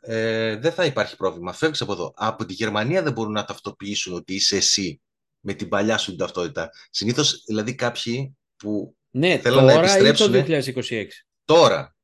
ε, 0.00 0.56
δεν 0.56 0.72
θα 0.72 0.84
υπάρχει 0.84 1.16
πρόβλημα. 1.16 1.52
Φεύγεις 1.52 1.80
από 1.80 1.92
εδώ. 1.92 2.12
Από 2.16 2.44
τη 2.44 2.52
Γερμανία 2.52 3.02
δεν 3.02 3.12
μπορούν 3.12 3.32
να 3.32 3.44
ταυτοποιήσουν 3.44 4.14
ότι 4.14 4.34
είσαι 4.34 4.56
εσύ 4.56 5.00
με 5.40 5.52
την 5.52 5.68
παλιά 5.68 5.98
σου 5.98 6.10
την 6.10 6.18
ταυτότητα. 6.18 6.70
Συνήθως, 6.90 7.42
δηλαδή, 7.46 7.74
κάποιοι 7.74 8.36
που 8.56 8.96
ναι, 9.10 9.38
θέλουν 9.38 9.64
να 9.64 9.72
επιστρέψουν. 9.72 10.34
Ή 10.34 10.42
το 10.42 10.60
2026. 10.90 11.04
Τώρα. 11.44 11.94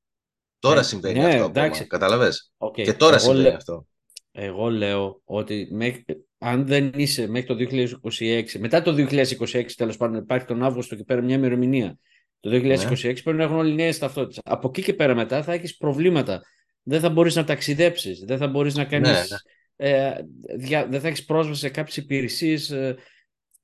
Τώρα 0.59 0.77
ναι, 0.77 0.83
συμβαίνει 0.83 1.19
ναι, 1.19 1.41
αυτό. 1.41 1.87
Καταλαβες; 1.87 2.53
Okay. 2.57 2.83
Και 2.83 2.93
τώρα 2.93 3.17
Εγώ 3.17 3.25
συμβαίνει 3.25 3.49
λέ... 3.49 3.55
αυτό. 3.55 3.87
Εγώ 4.33 4.71
λέω 4.71 5.21
ότι 5.25 5.69
αν 6.39 6.67
δεν 6.67 6.93
είσαι 6.95 7.27
μέχρι 7.27 7.47
το 7.47 7.57
2026, 8.19 8.45
μετά 8.59 8.83
το 8.83 9.07
2026 9.11 9.65
τέλος 9.77 9.97
πάντων 9.97 10.23
υπάρχει 10.23 10.47
τον 10.47 10.63
Αύγουστο 10.63 10.95
και 10.95 11.05
πέρα 11.05 11.23
μια 11.23 11.37
ημερομηνία. 11.37 11.99
Το 12.41 12.51
2026 12.51 12.59
ναι. 12.59 13.13
πρέπει 13.13 13.33
να 13.33 13.43
έχουν 13.43 13.57
όλοι 13.57 13.75
νέες 13.75 13.99
ταυτότητες. 13.99 14.41
Από 14.45 14.69
εκεί 14.69 14.83
και 14.83 14.95
πέρα 14.95 15.15
μετά 15.15 15.43
θα 15.43 15.53
έχεις 15.53 15.77
προβλήματα 15.77 16.43
δεν 16.89 17.01
θα 17.01 17.11
μπορείς 17.11 17.35
να 17.35 17.45
ταξιδέψεις, 17.45 18.25
δεν 18.27 18.39
θα 18.39 18.47
μπορείς 18.47 18.75
να 18.75 18.85
κάνεις... 18.85 19.11
Ναι, 19.11 19.19
ναι. 19.19 19.37
Ε, 19.79 20.21
δεν 20.89 21.01
θα 21.01 21.09
έχεις 21.09 21.25
πρόσβαση 21.25 21.61
σε 21.61 21.69
κάποιες 21.69 21.97
υπηρεσίες 21.97 22.71
ε, 22.71 22.97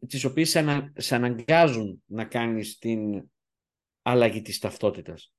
τις 0.06 0.24
οποίες 0.24 0.50
σε, 0.50 0.58
ανα, 0.58 0.92
σε 0.96 1.14
αναγκάζουν 1.14 2.02
να 2.06 2.24
κάνεις 2.24 2.78
την 2.78 3.24
αλλαγή 4.02 4.42
της 4.42 4.58
ταυτότητας. 4.58 5.32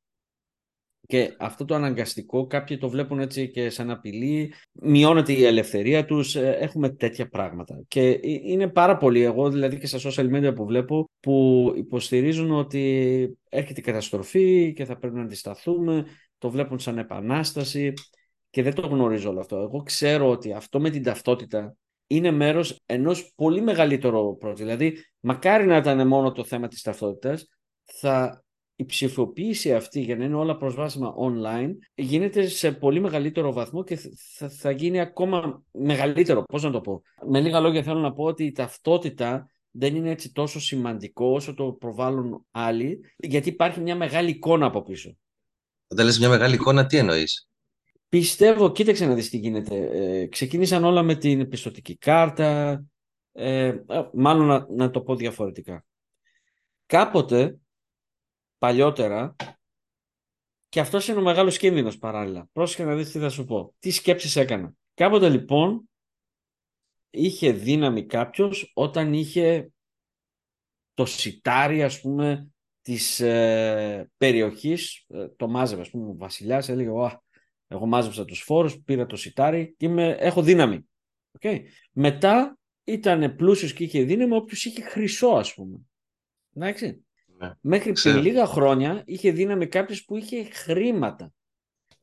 Και 1.08 1.36
αυτό 1.40 1.66
το 1.66 1.76
αναγκαστικό 1.76 2.48
κάποιοι 2.48 2.78
το 2.78 2.90
βλέπουν 2.90 3.20
έτσι 3.20 3.50
και 3.50 3.70
σαν 3.70 3.90
απειλή, 3.90 4.54
μειώνεται 4.72 5.34
η 5.34 5.44
ελευθερία 5.44 6.06
τους, 6.06 6.36
ε, 6.36 6.58
έχουμε 6.60 6.90
τέτοια 6.90 7.30
πράγματα. 7.30 7.84
Και 7.88 8.10
ε, 8.10 8.20
είναι 8.24 8.68
πάρα 8.68 8.98
πολλοί, 8.98 9.22
εγώ 9.22 9.50
δηλαδή 9.50 9.78
και 9.78 9.88
στα 9.88 10.00
social 10.10 10.36
media 10.36 10.56
που 10.56 10.66
βλέπω, 10.66 11.10
που 11.20 11.74
υποστηρίζουν 11.76 12.52
ότι 12.52 13.38
έρχεται 13.50 13.80
η 13.80 13.84
καταστροφή 13.84 14.74
και 14.76 14.86
θα 14.86 14.98
πρέπει 14.98 15.16
να 15.16 15.22
αντισταθούμε 15.22 16.06
το 16.44 16.50
βλέπουν 16.50 16.80
σαν 16.80 16.98
επανάσταση 16.98 17.94
και 18.50 18.64
δεν 18.64 18.74
το 18.74 18.88
γνωρίζω 18.88 19.30
όλο 19.30 19.40
αυτό. 19.40 19.58
Εγώ 19.58 19.82
ξέρω 19.84 20.30
ότι 20.30 20.54
αυτό 20.54 20.80
με 20.80 20.90
την 20.90 21.04
ταυτότητα 21.04 21.76
είναι 22.08 22.32
μέρος 22.32 22.82
ενός 22.86 23.32
πολύ 23.36 23.62
μεγαλύτερου 23.62 24.38
project. 24.42 24.56
Δηλαδή, 24.56 24.98
μακάρι 25.20 25.66
να 25.66 25.78
ήταν 25.78 26.08
μόνο 26.08 26.32
το 26.32 26.44
θέμα 26.44 26.68
της 26.68 26.82
ταυτότητας, 26.82 27.48
θα 27.84 28.44
η 28.76 28.86
ψηφιοποίηση 28.86 29.74
αυτή 29.74 30.00
για 30.00 30.16
να 30.16 30.24
είναι 30.24 30.36
όλα 30.36 30.58
προσβάσιμα 30.58 31.14
online 31.18 31.70
γίνεται 31.96 32.48
σε 32.48 32.72
πολύ 32.72 33.00
μεγαλύτερο 33.00 33.54
βαθμό 33.54 33.84
και 33.84 34.00
θα, 34.38 34.50
θα 34.50 34.72
γίνει 34.72 35.00
ακόμα 35.00 35.64
μεγαλύτερο. 35.72 36.44
Πώς 36.44 36.64
να 36.64 36.72
το 36.72 36.82
πω; 36.82 37.02
Με 37.30 37.42
λίγα 37.42 37.60
λόγια 37.60 37.84
θέλω 37.84 38.00
να 38.00 38.14
πω 38.14 38.24
ότι 38.24 38.44
η 38.44 38.52
ταυτότητα 38.52 39.48
δεν 39.72 39.96
είναι 39.96 40.10
έτσι 40.10 40.32
τόσο 40.32 40.60
σημαντικό 40.60 41.26
όσο 41.26 41.54
το 41.54 41.72
προβάλλουν 41.72 42.46
άλλοι, 42.52 43.00
γιατί 43.18 43.50
υπάρχει 43.50 43.80
μια 43.80 43.96
μεγάλη 43.96 44.30
εικόνα 44.30 44.66
από 44.66 44.82
πίσω. 44.82 45.18
Όταν 45.94 46.06
λες 46.06 46.20
μια 46.20 46.30
μεγάλη 46.30 46.56
εικόνα, 46.56 46.86
τι 46.86 46.98
εννοείς; 46.98 47.48
Πιστεύω, 48.10 48.72
κοίταξε 48.72 49.06
να 49.06 49.14
δεις 49.14 49.30
τι 49.30 49.38
γίνεται. 49.38 49.76
Ε, 49.76 50.28
ξεκίνησαν 50.28 50.84
όλα 50.84 51.04
με 51.04 51.16
την 51.16 51.50
πιστοτική 51.50 51.98
κάρτα, 51.98 52.84
ε, 53.32 53.66
ε, 53.66 54.10
μάλλον 54.14 54.48
να, 54.48 54.66
να 54.70 54.90
το 54.90 55.02
πω 55.02 55.16
διαφορετικά. 55.16 55.86
Κάποτε, 56.86 57.58
παλιότερα, 58.58 59.36
και 60.70 60.80
αυτός 60.80 61.08
είναι 61.08 61.20
ο 61.20 61.24
μεγάλος 61.24 61.58
κίνδυνος 61.58 61.98
παράλληλα. 61.98 62.50
Πρόσεχε 62.52 62.84
να 62.84 62.96
δεις 62.96 63.12
τι 63.12 63.20
θα 63.20 63.30
σου 63.30 63.46
πω. 63.46 63.76
Τι 63.80 63.92
σκέψεις 63.92 64.36
έκανα. 64.36 64.74
Κάποτε 64.94 65.30
λοιπόν 65.30 65.90
είχε 67.10 67.52
δύναμη 67.52 68.06
κάποιος 68.06 68.72
όταν 68.74 69.14
είχε 69.14 69.72
το 70.94 71.06
σιτάρι, 71.06 71.84
ας 71.84 72.02
πούμε, 72.02 72.53
της 72.84 73.20
ε, 73.20 74.10
περιοχής, 74.18 75.06
ε, 75.08 75.28
το 75.28 75.48
μάζευε, 75.48 75.82
ας 75.82 75.90
πούμε, 75.90 76.10
ο 76.10 76.16
βασιλιάς 76.18 76.70
έλεγε, 76.70 76.90
εγώ 77.68 77.86
μάζεψα 77.86 78.26
τους 78.26 78.40
φόρους, 78.40 78.80
πήρα 78.86 79.06
το 79.06 79.16
σιτάρι 79.16 79.76
και 79.78 79.86
είμαι, 79.86 80.16
έχω 80.20 80.42
δύναμη. 80.42 80.88
Okay. 81.40 81.60
Μετά 81.92 82.58
ήταν 82.84 83.36
πλούσιος 83.36 83.74
και 83.74 83.84
είχε 83.84 84.04
δύναμη 84.04 84.36
όποιος 84.36 84.66
είχε 84.66 84.82
χρυσό, 84.82 85.28
ας 85.28 85.54
πούμε. 85.54 85.78
Εντάξει. 86.54 87.06
Ναι. 87.38 87.52
Μέχρι 87.62 87.92
πριν 87.92 88.18
λίγα 88.18 88.46
χρόνια 88.46 89.04
είχε 89.06 89.32
δύναμη 89.32 89.68
κάποιος 89.68 90.06
που 90.06 90.18
είχε 90.18 90.44
χρήματα. 90.44 91.32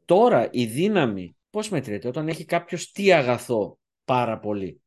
Τώρα 0.05 0.49
η 0.53 0.65
δύναμη 0.65 1.37
πώς 1.51 1.69
μετριέται 1.69 2.09
όταν 2.09 2.29
έχει 2.29 2.45
κάποιος 2.45 2.91
τι 2.91 3.13
αγαθό 3.13 3.79
πάρα 4.05 4.39
πολύ; 4.39 4.81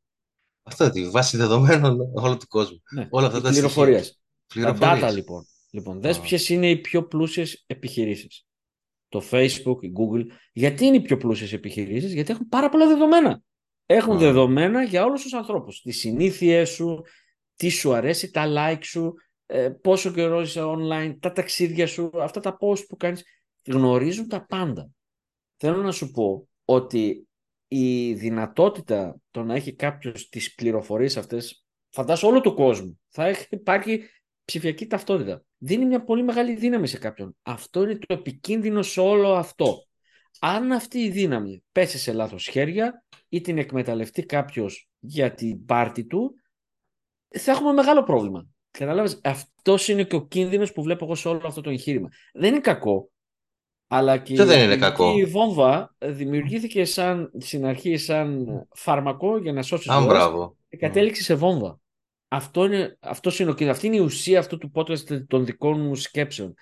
Αυτό 0.63 0.89
τη 0.89 1.09
βάση 1.09 1.37
δεδομένων 1.37 2.11
όλου 2.13 2.37
του 2.37 2.47
κόσμου. 2.47 2.81
Ναι. 2.93 3.07
Όλα 3.09 3.27
αυτά 3.27 3.41
τα 3.41 3.49
πληροφορίες. 3.49 4.21
Τα 4.53 4.77
data 4.79 5.11
λοιπόν. 5.13 5.45
Λοιπόν, 5.73 6.01
δες 6.01 6.19
ποιες 6.19 6.49
είναι 6.49 6.69
οι 6.69 6.77
πιο 6.77 7.07
πλούσιες 7.07 7.63
επιχειρήσεις. 7.67 8.45
Το 9.07 9.21
Facebook, 9.31 9.77
η 9.81 9.91
Google. 9.97 10.25
Γιατί 10.53 10.85
είναι 10.85 10.95
οι 10.95 11.01
πιο 11.01 11.17
πλούσιες 11.17 11.53
επιχειρήσεις, 11.53 12.13
γιατί 12.13 12.31
έχουν 12.31 12.47
πάρα 12.47 12.69
πολλά 12.69 12.87
δεδομένα. 12.87 13.41
Έχουν 13.85 14.17
δεδομένα 14.17 14.83
για 14.83 15.03
όλους 15.03 15.21
τους 15.21 15.33
ανθρώπους. 15.33 15.81
Τις 15.81 15.97
συνήθειές 15.97 16.69
σου, 16.69 17.01
τι 17.55 17.69
σου 17.69 17.93
αρέσει, 17.93 18.31
τα 18.31 18.45
like 18.47 18.83
σου, 18.83 19.13
ε, 19.45 19.69
πόσο 19.69 20.11
καιρό 20.11 20.41
είσαι 20.41 20.61
online, 20.63 21.15
τα 21.19 21.31
ταξίδια 21.31 21.87
σου, 21.87 22.11
αυτά 22.19 22.39
τα 22.39 22.57
post 22.59 22.85
που 22.87 22.97
κάνεις, 22.97 23.23
γνωρίζουν 23.65 24.27
τα 24.27 24.45
πάντα. 24.45 24.89
Θέλω 25.57 25.81
να 25.81 25.91
σου 25.91 26.11
πω 26.11 26.47
ότι 26.65 27.27
η 27.67 28.13
δυνατότητα 28.13 29.19
το 29.31 29.43
να 29.43 29.55
έχει 29.55 29.73
κάποιος 29.73 30.29
τις 30.29 30.53
πληροφορίες 30.53 31.17
αυτές, 31.17 31.65
φαντάσου 31.89 32.27
όλο 32.27 32.41
το 32.41 32.53
κόσμο, 32.53 32.97
θα 33.09 33.25
έχει, 33.25 33.47
υπάρχει 33.49 34.03
ψηφιακή 34.45 34.87
ταυτότητα. 34.87 35.43
Δίνει 35.57 35.85
μια 35.85 36.03
πολύ 36.03 36.23
μεγάλη 36.23 36.55
δύναμη 36.55 36.87
σε 36.87 36.97
κάποιον. 36.97 37.35
Αυτό 37.41 37.83
είναι 37.83 37.97
το 37.97 38.13
επικίνδυνο 38.13 38.81
σε 38.81 38.99
όλο 38.99 39.33
αυτό. 39.33 39.85
Αν 40.39 40.71
αυτή 40.71 40.99
η 40.99 41.09
δύναμη 41.09 41.63
πέσει 41.71 41.97
σε 41.97 42.13
λάθος 42.13 42.47
χέρια 42.47 43.03
ή 43.29 43.41
την 43.41 43.57
εκμεταλλευτεί 43.57 44.25
κάποιος 44.25 44.89
για 44.99 45.33
την 45.33 45.65
πάρτη 45.65 46.05
του, 46.05 46.35
θα 47.27 47.51
έχουμε 47.51 47.71
μεγάλο 47.73 48.03
πρόβλημα. 48.03 48.47
Κατάλαβε, 48.71 49.19
αυτός 49.23 49.87
είναι 49.87 50.03
και 50.03 50.15
ο 50.15 50.27
κίνδυνος 50.27 50.71
που 50.71 50.83
βλέπω 50.83 51.05
εγώ 51.05 51.15
σε 51.15 51.27
όλο 51.27 51.41
αυτό 51.45 51.61
το 51.61 51.69
εγχείρημα. 51.69 52.09
Δεν 52.33 52.49
είναι 52.49 52.59
κακό. 52.59 53.09
Αλλά 53.87 54.17
και 54.17 54.43
δεν 54.43 54.63
είναι 54.63 54.77
κακό. 54.77 55.17
η 55.17 55.25
βόμβα 55.25 55.95
δημιουργήθηκε 55.99 56.85
σαν, 56.85 57.31
στην 57.39 57.65
αρχή 57.65 57.97
σαν 57.97 58.45
φάρμακο 58.75 59.37
για 59.37 59.53
να 59.53 59.61
σώσει 59.61 59.89
Αν 59.91 60.05
μπράβο. 60.05 60.57
και 60.69 60.77
κατέληξε 60.77 61.23
σε 61.23 61.35
βόμβα. 61.35 61.79
Αυτό 62.35 62.65
είναι, 62.65 62.97
αυτός 62.99 63.39
είναι 63.39 63.49
ο, 63.49 63.69
αυτή 63.69 63.87
είναι 63.87 63.95
η 63.95 63.99
ουσία 63.99 64.39
αυτού 64.39 64.57
του 64.57 64.71
podcast 64.75 65.27
των 65.27 65.45
δικών 65.45 65.81
μου 65.81 65.95
σκέψεων. 65.95 66.53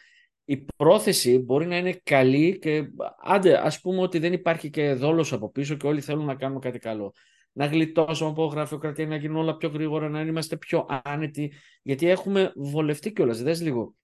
Η 0.46 0.66
πρόθεση 0.76 1.40
μπορεί 1.40 1.66
να 1.66 1.78
είναι 1.78 2.00
καλή 2.04 2.60
και 2.60 2.84
άντε 3.24 3.58
ας 3.66 3.80
πούμε 3.80 4.02
ότι 4.02 4.20
δεν 4.20 4.34
υπάρχει 4.34 4.70
και 4.70 4.94
δόλος 4.94 5.34
από 5.34 5.52
πίσω 5.52 5.76
και 5.76 5.88
όλοι 5.88 6.02
θέλουν 6.02 6.26
να 6.26 6.36
κάνουν 6.36 6.60
κάτι 6.60 6.80
καλό 6.80 7.14
να 7.54 7.66
γλιτώσουμε 7.66 8.30
από 8.30 8.46
γραφειοκρατία, 8.46 9.08
να 9.08 9.16
γίνουν 9.16 9.38
όλα 9.38 9.58
πιο 9.58 9.70
γρήγορα, 9.70 10.10
να 10.10 10.22
είμαστε 10.22 10.58
πιο 10.58 10.86
άνετοι. 11.04 11.54
Γιατί 11.82 12.08
έχουμε 12.08 12.52
βολευτεί 12.56 13.12
κιόλας. 13.12 13.42
Δες 13.42 13.62
λίγο. 13.62 13.96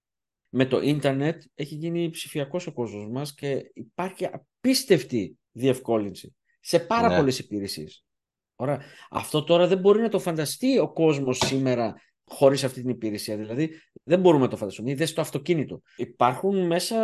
Με 0.49 0.65
το 0.65 0.81
ίντερνετ 0.81 1.43
έχει 1.55 1.75
γίνει 1.75 2.09
ψηφιακός 2.09 2.67
ο 2.67 2.73
κόσμος 2.73 3.09
μας 3.09 3.33
και 3.33 3.71
υπάρχει 3.73 4.25
απίστευτη 4.25 5.37
διευκόλυνση 5.51 6.35
σε 6.59 6.79
πάρα 6.79 7.09
ναι. 7.09 7.17
πολλές 7.17 7.39
υπηρεσίε. 8.57 8.85
Αυτό 9.09 9.43
τώρα 9.43 9.67
δεν 9.67 9.77
μπορεί 9.77 10.01
να 10.01 10.09
το 10.09 10.19
φανταστεί 10.19 10.79
ο 10.79 10.91
κόσμος 10.93 11.37
σήμερα 11.37 11.95
χωρίς 12.25 12.63
αυτή 12.63 12.81
την 12.81 12.89
υπηρεσία. 12.89 13.37
Δηλαδή 13.37 13.71
δεν 14.03 14.19
μπορούμε 14.19 14.43
να 14.43 14.49
το 14.49 14.57
φανταστούμε. 14.57 14.91
Είδες 14.91 15.13
το 15.13 15.21
αυτοκίνητο. 15.21 15.81
Υπάρχουν 15.95 16.65
μέσα 16.65 16.95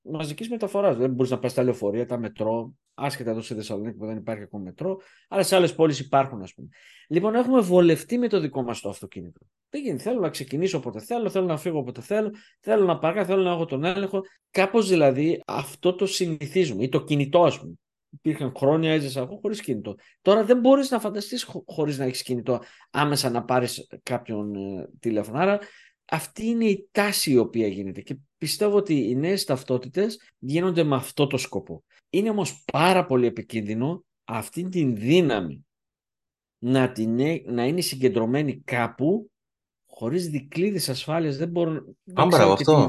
μαζικής 0.00 0.48
μεταφοράς. 0.48 0.96
Δεν 0.96 1.10
μπορείς 1.10 1.30
να 1.30 1.38
πας 1.38 1.50
στα 1.50 1.62
λεωφορεία, 1.62 2.06
τα 2.06 2.18
μετρό, 2.18 2.74
άσχετα 2.94 3.30
εδώ 3.30 3.40
στη 3.40 3.54
Θεσσαλονίκη 3.54 3.96
που 3.96 4.06
δεν 4.06 4.16
υπάρχει 4.16 4.42
ακόμα 4.42 4.62
μετρό, 4.62 5.00
αλλά 5.28 5.42
σε 5.42 5.56
άλλες 5.56 5.74
πόλεις 5.74 5.98
υπάρχουν, 5.98 6.42
ας 6.42 6.54
πούμε. 6.54 6.68
Λοιπόν, 7.08 7.34
έχουμε 7.34 7.60
βολευτεί 7.60 8.18
με 8.18 8.28
το 8.28 8.40
δικό 8.40 8.62
μας 8.62 8.80
το 8.80 8.88
αυτοκίνητο. 8.88 9.40
Δεν 9.70 9.82
γίνεται. 9.82 10.02
Θέλω 10.02 10.20
να 10.20 10.28
ξεκινήσω 10.28 10.78
όποτε 10.78 11.00
θέλω, 11.00 11.30
θέλω 11.30 11.46
να 11.46 11.56
φύγω 11.56 11.78
όποτε 11.78 12.00
θέλω, 12.00 12.30
θέλω 12.60 12.84
να 12.84 12.98
παρκά, 12.98 13.24
θέλω 13.24 13.42
να 13.42 13.50
έχω 13.50 13.64
τον 13.64 13.84
έλεγχο. 13.84 14.20
Κάπως 14.50 14.88
δηλαδή 14.88 15.42
αυτό 15.46 15.94
το 15.94 16.06
συνηθίζουμε. 16.06 16.82
Ή 16.82 16.88
το 16.88 17.04
κινητό, 17.04 17.44
ας 17.44 17.60
πούμε. 17.60 17.74
Υπήρχαν 18.14 18.52
χρόνια, 18.56 18.92
έζησα 18.92 19.20
εγώ 19.20 19.38
χωρίς 19.42 19.60
κινητό. 19.60 19.94
Τώρα 20.22 20.44
δεν 20.44 20.58
μπορείς 20.58 20.90
να 20.90 21.00
φανταστείς 21.00 21.46
χωρίς 21.66 21.98
να 21.98 22.04
έχεις 22.04 22.22
κινητό 22.22 22.60
άμεσα 22.90 23.30
να 23.30 23.44
πάρεις 23.44 23.86
κάποιον 24.02 24.54
ε, 24.54 24.88
τηλέφωνο. 25.00 25.38
Άρα 25.38 25.58
αυτή 26.04 26.46
είναι 26.46 26.64
η 26.64 26.88
τάση 26.90 27.32
η 27.32 27.38
οποία 27.38 27.66
γίνεται 27.66 28.00
και 28.00 28.16
πιστεύω 28.38 28.76
ότι 28.76 28.94
οι 28.94 29.14
νέες 29.14 29.44
ταυτότητες 29.44 30.20
γίνονται 30.38 30.82
με 30.82 30.96
αυτό 30.96 31.26
το 31.26 31.36
σκοπό. 31.36 31.84
Είναι 32.10 32.30
όμως 32.30 32.64
πάρα 32.72 33.06
πολύ 33.06 33.26
επικίνδυνο 33.26 34.04
αυτή 34.24 34.68
την 34.68 34.96
δύναμη 34.96 35.66
να, 36.58 36.92
την, 36.92 37.14
να 37.46 37.66
είναι 37.66 37.80
συγκεντρωμένη 37.80 38.60
κάπου 38.60 39.30
χωρίς 39.86 40.28
δικλείδες 40.28 40.88
ασφάλειας. 40.88 41.36
Δεν 41.36 41.48
μπορούν... 41.48 41.96
Άμπρα, 42.14 42.52
αυτό. 42.52 42.88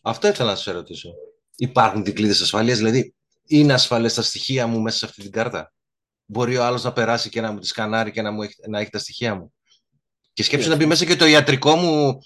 Αυτό 0.00 0.28
ήθελα 0.28 0.50
να 0.50 0.56
σε 0.56 0.72
ρωτήσω. 0.72 1.10
Υπάρχουν 1.56 2.04
δικλείδες 2.04 2.40
ασφάλειας, 2.40 2.78
δηλαδή 2.78 3.14
είναι 3.46 3.72
ασφαλές 3.72 4.14
τα 4.14 4.22
στοιχεία 4.22 4.66
μου 4.66 4.80
μέσα 4.80 4.98
σε 4.98 5.06
αυτή 5.06 5.22
την 5.22 5.30
κάρτα; 5.30 5.72
Μπορεί 6.26 6.56
ο 6.56 6.64
άλλος 6.64 6.82
να 6.82 6.92
περάσει 6.92 7.28
και 7.28 7.40
να 7.40 7.52
μου 7.52 7.58
τη 7.58 7.66
σκανάρει 7.66 8.10
και 8.10 8.22
να, 8.22 8.30
μου 8.30 8.42
έχει, 8.42 8.54
να 8.68 8.80
έχει 8.80 8.90
τα 8.90 8.98
στοιχεία 8.98 9.34
μου; 9.34 9.54
Και 10.32 10.42
σκέψτε 10.42 10.70
να 10.70 10.76
μπει 10.76 10.86
μέσα 10.86 11.04
και 11.04 11.16
το 11.16 11.26
ιατρικό 11.26 11.76
μου, 11.76 12.18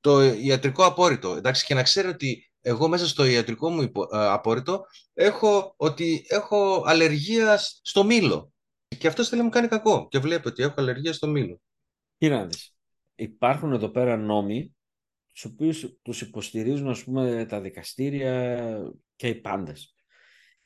το 0.00 0.22
ιατρικό 0.22 0.84
απόρριτο. 0.84 1.34
Εντάξει, 1.34 1.64
και 1.64 1.74
να 1.74 1.82
ξέρει 1.82 2.08
ότι 2.08 2.50
εγώ 2.60 2.88
μέσα 2.88 3.08
στο 3.08 3.24
ιατρικό 3.24 3.70
μου 3.70 3.90
απόρριτο 4.10 4.84
έχω 5.14 5.74
ότι 5.76 6.26
έχω 6.28 6.82
αλλεργία 6.86 7.58
στο 7.82 8.04
μήλο. 8.04 8.52
Και 8.98 9.06
αυτός 9.06 9.28
θέλει 9.28 9.40
να 9.40 9.46
μου 9.46 9.52
κάνει 9.52 9.68
κακό. 9.68 10.08
Και 10.08 10.18
βλέπει 10.18 10.48
ότι 10.48 10.62
έχω 10.62 10.74
αλλεργία 10.76 11.12
στο 11.12 11.26
μήλο. 11.26 11.60
Κοίτα 12.18 12.48
Υπάρχουν 13.14 13.72
εδώ 13.72 13.88
πέρα 13.88 14.16
νόμοι 14.16 14.76
τους 15.32 15.44
οποίους 15.44 15.98
τους 16.02 16.20
υποστηρίζουν 16.20 16.88
ας 16.88 17.04
πούμε, 17.04 17.46
τα 17.48 17.60
δικαστήρια 17.60 18.58
και 19.16 19.28
οι 19.28 19.34
πάντες. 19.34 19.94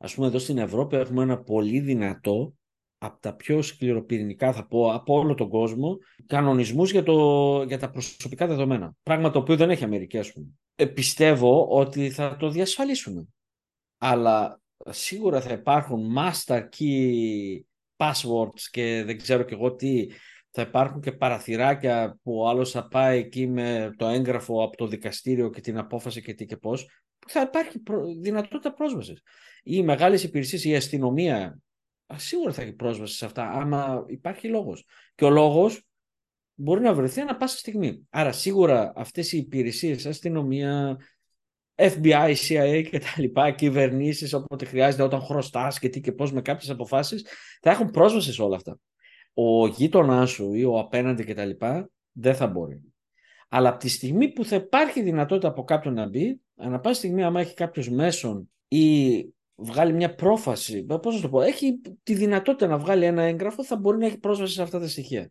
Ας 0.03 0.15
πούμε 0.15 0.27
εδώ 0.27 0.39
στην 0.39 0.59
Ευρώπη 0.59 0.97
έχουμε 0.97 1.23
ένα 1.23 1.39
πολύ 1.39 1.81
δυνατό 1.81 2.55
από 2.99 3.21
τα 3.21 3.35
πιο 3.35 3.63
σκληροπυρηνικά, 3.63 4.53
θα 4.53 4.67
πω, 4.67 4.93
από 4.93 5.15
όλο 5.15 5.35
τον 5.35 5.49
κόσμο, 5.49 5.99
κανονισμούς 6.27 6.91
για, 6.91 7.03
το, 7.03 7.63
για 7.63 7.79
τα 7.79 7.91
προσωπικά 7.91 8.47
δεδομένα. 8.47 8.95
Πράγμα 9.03 9.31
το 9.31 9.39
οποίο 9.39 9.57
δεν 9.57 9.71
έχει 9.71 9.85
Αμερική, 9.85 10.19
ας 10.19 10.33
πούμε. 10.33 10.47
Ε, 10.75 10.87
πιστεύω 10.87 11.69
ότι 11.69 12.11
θα 12.11 12.37
το 12.37 12.49
διασφαλίσουν. 12.49 13.35
Αλλά 13.99 14.61
σίγουρα 14.91 15.41
θα 15.41 15.53
υπάρχουν 15.53 16.15
master 16.19 16.63
key 16.79 17.61
passwords 17.97 18.61
και 18.71 19.03
δεν 19.07 19.17
ξέρω 19.17 19.43
και 19.43 19.55
εγώ 19.55 19.75
τι. 19.75 20.07
Θα 20.51 20.63
υπάρχουν 20.63 21.01
και 21.01 21.13
παραθυράκια 21.13 22.19
που 22.23 22.39
ο 22.39 22.49
άλλος 22.49 22.71
θα 22.71 22.89
πάει 22.89 23.19
εκεί 23.19 23.47
με 23.47 23.95
το 23.97 24.07
έγγραφο 24.07 24.65
από 24.65 24.77
το 24.77 24.87
δικαστήριο 24.87 25.51
και 25.51 25.61
την 25.61 25.79
απόφαση 25.79 26.23
και 26.23 26.35
τι 26.35 26.45
και 26.45 26.57
πώς. 26.57 26.89
Θα 27.29 27.41
υπάρχει 27.41 27.83
δυνατότητα 28.21 28.75
πρόσβασης. 28.75 29.23
Οι 29.63 29.83
μεγάλες 29.83 30.23
υπηρεσίες, 30.23 30.65
η 30.65 30.77
αστυνομία 30.77 31.59
σίγουρα 32.17 32.53
θα 32.53 32.63
έχει 32.63 32.73
πρόσβαση 32.73 33.17
σε 33.17 33.25
αυτά, 33.25 33.51
άμα 33.51 34.05
υπάρχει 34.09 34.49
λόγος. 34.49 34.87
Και 35.15 35.25
ο 35.25 35.31
λόγος 35.31 35.87
μπορεί 36.55 36.81
να 36.81 36.95
βρεθεί 36.95 37.21
ανα 37.21 37.37
πάσα 37.37 37.57
στιγμή. 37.57 38.07
Άρα 38.11 38.33
σίγουρα 38.33 38.93
αυτές 38.97 39.33
οι 39.33 39.39
υπηρεσίες, 39.39 40.07
αστυνομία, 40.07 40.97
FBI, 41.75 42.35
CIA 42.49 42.87
και 42.91 42.99
τα 42.99 43.15
λοιπά, 43.17 43.51
κυβερνήσεις 43.51 44.33
όποτε 44.33 44.65
χρειάζεται, 44.65 45.03
όταν 45.03 45.21
χρωστάς 45.21 45.79
και 45.79 45.89
τι 45.89 46.01
και 46.01 46.13
πώς 46.13 46.33
με 46.33 46.43
κάποιες 46.43 46.71
αποφάσεις, 46.71 47.27
θα 47.61 47.71
έχουν 47.71 47.91
πρόσβαση 47.91 48.33
σε 48.33 48.43
όλα 48.43 48.57
αυτά. 48.57 48.79
Ο 49.35 49.67
γείτονάς 49.67 50.31
σου 50.31 50.55
ή 50.55 50.65
ο 50.65 50.79
απέναντι 50.79 51.25
και 51.25 51.35
τα 51.35 51.45
λοιπά 51.45 51.91
δεν 52.13 52.35
θα 52.35 52.47
μπορεί. 52.47 52.92
Αλλά 53.55 53.69
από 53.69 53.79
τη 53.79 53.89
στιγμή 53.89 54.29
που 54.29 54.45
θα 54.45 54.57
υπάρχει 54.57 55.03
δυνατότητα 55.03 55.49
από 55.49 55.65
κάποιον 55.65 55.95
να 55.95 56.09
μπει, 56.09 56.41
ανά 56.57 56.81
πάση 56.81 56.95
στιγμή 56.99 57.25
άμα 57.25 57.41
έχει 57.41 57.55
κάποιος 57.55 57.89
μέσον 57.89 58.51
ή 58.69 59.27
βγάλει 59.55 59.93
μια 59.93 60.15
πρόφαση, 60.15 60.85
πώς 60.85 61.15
να 61.15 61.21
το 61.21 61.29
πω, 61.29 61.41
έχει 61.41 61.81
τη 62.03 62.15
δυνατότητα 62.15 62.67
να 62.67 62.79
βγάλει 62.79 63.05
ένα 63.05 63.23
έγγραφο, 63.23 63.65
θα 63.65 63.77
μπορεί 63.77 63.99
να 63.99 64.07
έχει 64.07 64.19
πρόσβαση 64.19 64.53
σε 64.53 64.63
αυτά 64.63 64.79
τα 64.79 64.89
στοιχεία. 64.89 65.31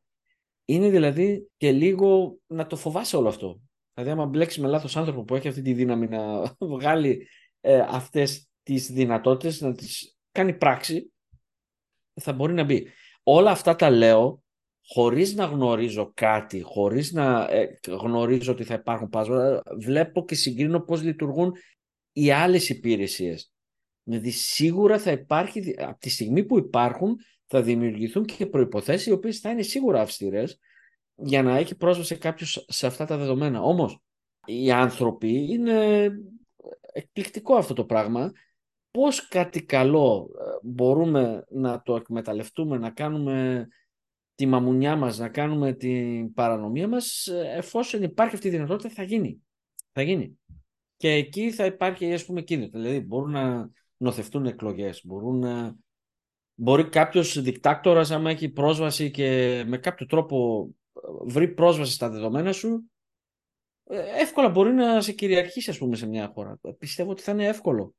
Είναι 0.66 0.90
δηλαδή 0.90 1.50
και 1.58 1.72
λίγο 1.72 2.40
να 2.48 2.68
το 2.68 2.76
φοβάσαι 2.76 3.18
όλο 3.18 3.28
αυτό. 3.28 3.62
Δηλαδή, 3.94 4.12
άμα 4.12 4.26
μπλέξει 4.26 4.62
με 4.62 4.68
λάθος 4.68 4.98
άνθρωπο 4.98 5.24
που 5.24 5.36
έχει 5.36 5.48
αυτή 5.48 5.62
τη 5.62 5.74
δύναμη 5.74 6.08
να 6.08 6.44
βγάλει 6.76 7.28
ε, 7.62 7.80
αυτές 7.80 8.48
τις 8.64 8.92
δυνατότητες, 8.92 9.62
να 9.62 9.74
τις 9.74 10.18
κάνει 10.32 10.54
πράξη, 10.54 11.12
θα 12.22 12.34
μπορεί 12.34 12.54
να 12.54 12.64
μπει. 12.64 12.88
Όλα 13.24 13.52
αυτά 13.52 13.76
τα 13.76 13.90
λέω 13.90 14.44
χωρίς 14.88 15.36
να 15.36 15.46
γνωρίζω 15.46 16.12
κάτι, 16.14 16.62
χωρίς 16.62 17.12
να 17.12 17.48
ε, 17.52 17.80
γνωρίζω 17.88 18.52
ότι 18.52 18.64
θα 18.64 18.74
υπάρχουν 18.74 19.10
πάσματα, 19.10 19.62
βλέπω 19.80 20.26
και 20.26 20.36
συγκρίνω 20.36 20.80
πώς 20.80 21.04
λειτουργούν 21.04 21.54
οι 22.12 22.32
άλλες 22.32 22.70
υπηρεσίες. 22.70 23.54
Δηλαδή 24.04 24.30
σίγουρα 24.30 25.00
θα 25.00 25.12
υπάρχει, 25.12 25.76
από 25.78 26.00
τη 26.00 26.10
στιγμή 26.10 26.44
που 26.44 26.58
υπάρχουν, 26.58 27.18
θα 27.48 27.62
δημιουργηθούν 27.62 28.26
και 28.26 28.46
προϋποθέσεις 28.46 29.08
οι 29.08 29.12
οποίες 29.12 29.40
θα 29.40 29.50
είναι 29.50 29.62
σίγουρα 29.62 30.02
αυστηρές 30.02 30.60
για 31.16 31.44
να 31.44 31.58
έχει 31.58 31.76
πρόσβαση 31.76 32.18
κάποιος 32.18 32.66
σε 32.68 32.88
αυτά 32.88 33.06
τα 33.06 33.18
δεδομένα. 33.18 33.62
Όμως, 33.62 34.00
οι 34.46 34.72
άνθρωποι 34.72 35.52
είναι 35.52 36.10
εκπληκτικό 36.94 37.56
αυτό 37.56 37.74
το 37.74 37.86
πράγμα. 37.86 38.32
Πώς 38.92 39.28
κάτι 39.28 39.64
καλό 39.64 40.30
ε, 40.40 40.44
μπορούμε 40.62 41.44
να 41.50 41.82
το 41.82 41.96
εκμεταλλευτούμε, 41.96 42.78
να 42.78 42.90
κάνουμε 42.90 43.68
τη 44.42 44.48
μαμουνιά 44.48 44.96
μας, 44.96 45.18
να 45.18 45.30
κάνουμε 45.30 45.74
την 45.74 46.34
παρανομία 46.34 46.88
μας, 46.88 47.28
ε, 47.28 47.54
εφόσον 47.58 48.04
υπάρχει 48.04 48.36
αυτή 48.36 48.48
η 48.48 48.52
δυνατότητα 48.52 48.90
θα 48.90 49.04
γίνει. 49.04 49.44
Θα 49.92 50.02
γίνει. 50.02 50.40
Και 50.96 51.10
εκεί 51.10 51.52
θα 51.52 51.66
υπάρχει 51.66 52.14
ας 52.14 52.26
πούμε 52.26 52.42
κίνδυνο. 52.42 52.70
Δηλαδή 52.72 53.00
μπορούν 53.00 53.32
να 53.32 53.70
νοθευτούν 53.98 54.46
εκλογές, 54.46 55.06
μπορούν 55.06 55.40
να... 55.40 55.76
Μπορεί 56.56 56.90
κάποιος 56.90 57.42
δικτάκτορας 57.42 58.12
άμα 58.12 58.30
έχει 58.30 58.50
πρόσβαση 58.50 59.12
και 59.12 59.64
με 59.68 59.78
κάποιο 59.78 60.06
τρόπο 60.06 60.70
βρει 61.26 61.48
πρόσβαση 61.48 61.94
στα 61.94 62.10
δεδομένα 62.10 62.52
σου, 62.52 62.92
ε, 63.84 64.22
εύκολα 64.22 64.50
μπορεί 64.50 64.72
να 64.72 65.02
σε 65.02 65.12
κυριαρχήσει 65.12 65.70
ας 65.70 65.78
πούμε 65.78 65.96
σε 65.96 66.08
μια 66.08 66.32
χώρα. 66.34 66.60
Πιστεύω 66.78 67.12
ότι 67.12 67.22
θα 67.22 67.32
είναι 67.32 67.48
εύκολο. 67.48 67.94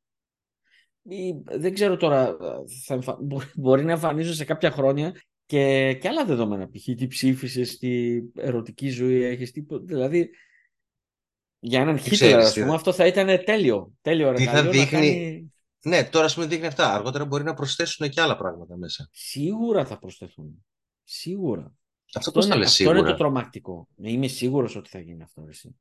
Ή, 1.03 1.33
δεν 1.45 1.75
ξέρω 1.75 1.97
τώρα, 1.97 2.37
θα 2.85 3.19
μπορεί 3.55 3.85
να 3.85 3.93
εμφανίζονται 3.93 4.37
σε 4.37 4.45
κάποια 4.45 4.71
χρόνια 4.71 5.15
και, 5.47 5.95
και 5.95 6.09
άλλα 6.09 6.25
δεδομένα. 6.25 6.69
Π.χ. 6.69 6.85
τι 6.85 7.07
ψήφισες, 7.07 7.79
τι 7.79 8.21
ερωτική 8.35 8.89
ζωή 8.89 9.23
έχεις, 9.23 9.51
τι, 9.51 9.65
δηλαδή 9.83 10.31
για 11.65 11.81
έναν 11.81 11.99
Χίτλερ, 11.99 12.39
ας 12.39 12.55
πούμε, 12.55 12.75
αυτό 12.75 12.93
θα 12.93 13.07
ήταν 13.07 13.45
τέλειο. 13.45 13.93
τέλειο 14.01 14.33
τι 14.33 14.45
θα 14.45 14.63
δείχνει. 14.63 14.87
Κάνει... 14.87 15.53
Ναι, 15.85 16.05
τώρα 16.05 16.25
ας 16.25 16.35
πούμε 16.35 16.47
δείχνει 16.47 16.67
αυτά. 16.67 16.95
Αργότερα 16.95 17.25
μπορεί 17.25 17.45
να 17.45 17.55
προσθέσουν 17.55 18.09
και 18.09 18.21
άλλα 18.21 18.37
πράγματα 18.37 18.77
μέσα. 18.77 19.09
Σίγουρα 19.13 19.87
θα 19.87 19.99
προσθεθούν. 19.99 20.65
Σίγουρα. 21.05 21.75
Αυτό, 22.15 22.39
αυτό, 22.39 22.55
είναι, 22.55 22.65
αυτό 22.65 22.91
είναι 22.91 23.03
το 23.03 23.15
τρομακτικό. 23.15 23.89
Είμαι 23.97 24.27
σίγουρος 24.27 24.77
ότι 24.77 24.91
θα 24.91 25.01
γίνει 25.01 25.23
αυτό. 25.23 25.45
Εσύ. 25.49 25.77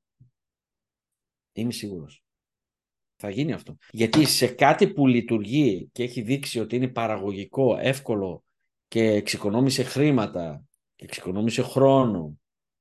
Είμαι 1.52 1.72
σίγουρος. 1.72 2.24
Θα 3.16 3.30
γίνει 3.30 3.54
αυτό. 3.54 3.78
Γιατί 3.92 4.26
σε 4.26 4.48
κάτι 4.48 4.94
που 4.94 5.08
λειτουργεί 5.08 5.90
και 5.92 6.04
έχει 6.04 6.22
δείξει 6.22 6.60
ότι 6.60 6.76
είναι 6.76 6.88
παραγωγικό, 6.88 7.78
εύκολο 7.78 8.44
και 8.92 9.04
εξοικονόμησε 9.04 9.84
χρήματα 9.84 10.64
και 10.96 11.06
εξοικονόμησε 11.06 11.62
χρόνο, 11.62 12.38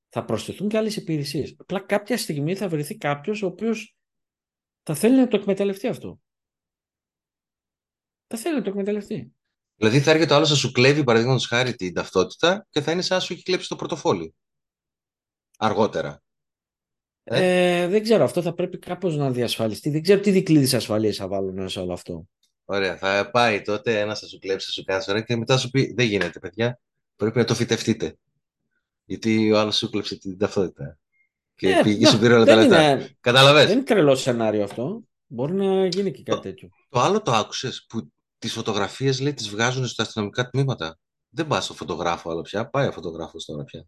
θα 0.08 0.24
προσθεθούν 0.24 0.68
και 0.68 0.76
άλλες 0.76 0.96
υπηρεσίες. 0.96 1.54
Απλά 1.58 1.80
κάποια 1.80 2.16
στιγμή 2.16 2.54
θα 2.54 2.68
βρεθεί 2.68 2.96
κάποιος 2.96 3.42
ο 3.42 3.46
οποίος 3.46 3.96
θα 4.82 4.94
θέλει 4.94 5.16
να 5.16 5.28
το 5.28 5.36
εκμεταλλευτεί 5.36 5.86
αυτό. 5.86 6.20
Θα 8.26 8.36
θέλει 8.36 8.54
να 8.54 8.62
το 8.62 8.70
εκμεταλλευτεί. 8.70 9.34
Δηλαδή 9.74 10.00
θα 10.00 10.10
έρχεται 10.10 10.32
ο 10.32 10.36
άλλος 10.36 10.50
να 10.50 10.56
σου 10.56 10.72
κλέβει 10.72 11.04
παραδείγματος 11.04 11.46
χάρη 11.46 11.74
την 11.74 11.94
ταυτότητα 11.94 12.66
και 12.70 12.80
θα 12.80 12.92
είναι 12.92 13.02
σαν 13.02 13.16
να 13.16 13.22
σου 13.22 13.32
έχει 13.32 13.42
κλέψει 13.42 13.68
το 13.68 13.76
πορτοφόλι. 13.76 14.34
Αργότερα. 15.58 16.22
Ε; 17.22 17.82
Ε, 17.82 17.88
δεν 17.88 18.02
ξέρω, 18.02 18.24
αυτό 18.24 18.42
θα 18.42 18.54
πρέπει 18.54 18.78
κάπως 18.78 19.16
να 19.16 19.30
διασφαλιστεί. 19.30 19.90
Δεν 19.90 20.02
ξέρω 20.02 20.20
τι 20.20 20.30
δικλείδες 20.30 20.74
ασφαλείας 20.74 21.16
θα 21.16 21.28
βάλουν 21.28 21.68
σε 21.68 21.80
όλο 21.80 21.92
αυτό. 21.92 22.26
Ωραία, 22.72 22.96
θα 22.96 23.30
πάει 23.30 23.62
τότε 23.62 24.00
ένας 24.00 24.20
θα 24.20 24.26
σου 24.26 24.38
κλέψει, 24.38 24.66
θα 24.66 24.72
σου 24.72 24.84
κάνει 24.84 25.04
ωραία 25.08 25.22
και 25.22 25.36
μετά 25.36 25.58
σου 25.58 25.70
πει: 25.70 25.92
Δεν 25.96 26.06
γίνεται, 26.06 26.38
παιδιά. 26.38 26.80
Πρέπει 27.16 27.38
να 27.38 27.44
το 27.44 27.54
φυτευτείτε. 27.54 28.18
Γιατί 29.04 29.52
ο 29.52 29.58
άλλος 29.58 29.76
σου 29.76 29.90
κλέψε 29.90 30.18
την 30.18 30.38
ταυτότητα. 30.38 30.98
Και 31.54 31.68
ε, 31.68 31.80
πήγε 31.82 32.06
σου 32.06 32.18
πήρε 32.18 32.34
όλα 32.34 32.44
τα 32.44 32.56
λεφτά. 32.56 33.08
Κατάλαβε. 33.20 33.64
Δεν 33.64 33.76
είναι 33.76 33.82
τρελό 33.82 34.14
σενάριο 34.14 34.64
αυτό. 34.64 35.02
Μπορεί 35.26 35.52
να 35.52 35.86
γίνει 35.86 36.10
και 36.10 36.22
κάτι 36.22 36.40
τέτοιο. 36.40 36.68
Το 36.88 37.00
άλλο 37.00 37.22
το 37.22 37.32
άκουσες 37.32 37.86
που 37.88 38.12
τις 38.38 38.52
φωτογραφίες 38.52 39.20
λέει 39.20 39.34
τις 39.34 39.48
βγάζουν 39.48 39.86
στα 39.86 40.02
αστυνομικά 40.02 40.48
τμήματα. 40.48 40.98
Δεν 41.28 41.46
πας 41.46 41.64
στο 41.64 41.74
φωτογράφο 41.74 42.30
άλλο 42.30 42.40
πια. 42.40 42.68
Πάει 42.68 42.86
ο 42.88 42.92
φωτογράφος 42.92 43.44
τώρα 43.44 43.64
πια. 43.64 43.86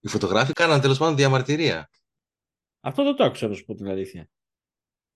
Οι 0.00 0.08
φωτογράφοι 0.08 0.52
κάναν 0.52 0.80
τέλος 0.80 0.98
πάντων 0.98 1.16
διαμαρτυρία. 1.16 1.90
Αυτό 2.80 3.04
δεν 3.04 3.16
το 3.16 3.24
άκουσα 3.24 3.48
να 3.48 3.54
σου 3.54 3.64
πω 3.64 3.74
την 3.74 3.88
αλήθεια 3.88 4.28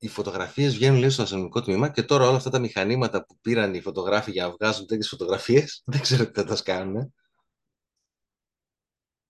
οι 0.03 0.09
φωτογραφίες 0.09 0.75
βγαίνουν 0.75 0.99
λίγο 0.99 1.11
στο 1.11 1.23
αστυνομικό 1.23 1.63
τμήμα 1.63 1.89
και 1.89 2.03
τώρα 2.03 2.27
όλα 2.27 2.37
αυτά 2.37 2.51
τα 2.51 2.59
μηχανήματα 2.59 3.25
που 3.25 3.39
πήραν 3.41 3.75
οι 3.75 3.81
φωτογράφοι 3.81 4.31
για 4.31 4.47
να 4.47 4.51
βγάζουν 4.51 4.87
τέτοιες 4.87 5.09
φωτογραφίες 5.09 5.83
δεν 5.93 6.01
ξέρω 6.01 6.27
τι 6.27 6.41
θα 6.41 6.45
τα 6.45 6.59
κάνουν. 6.65 7.15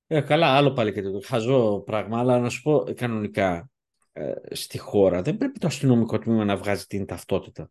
Ε, 0.07 0.21
καλά, 0.21 0.47
άλλο 0.47 0.73
πάλι 0.73 0.93
και 0.93 1.03
το 1.03 1.21
χαζό 1.25 1.83
πράγμα, 1.87 2.19
αλλά 2.19 2.39
να 2.39 2.49
σου 2.49 2.63
πω 2.63 2.85
κανονικά 2.97 3.71
ε, 4.13 4.33
στη 4.51 4.79
χώρα 4.79 5.23
δεν 5.23 5.37
πρέπει 5.37 5.59
το 5.59 5.67
αστυνομικό 5.67 6.19
τμήμα 6.19 6.45
να 6.45 6.57
βγάζει 6.57 6.87
την 6.87 7.07
ταυτότητα. 7.07 7.71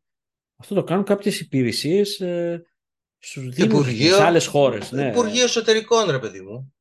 Αυτό 0.56 0.76
το 0.76 0.84
κάνουν 0.84 1.04
κάποιες 1.04 1.40
υπηρεσίες 1.40 2.20
ε, 2.20 2.64
στους 3.18 3.50
δήμους, 3.50 3.86
στις 3.86 4.20
άλλες 4.20 4.48
χώρες. 4.48 4.92
Ναι. 4.92 5.08
Υπουργείο 5.08 5.44
Εσωτερικών, 5.44 6.10
ρε 6.10 6.20
παιδί 6.20 6.42
μου. 6.42 6.74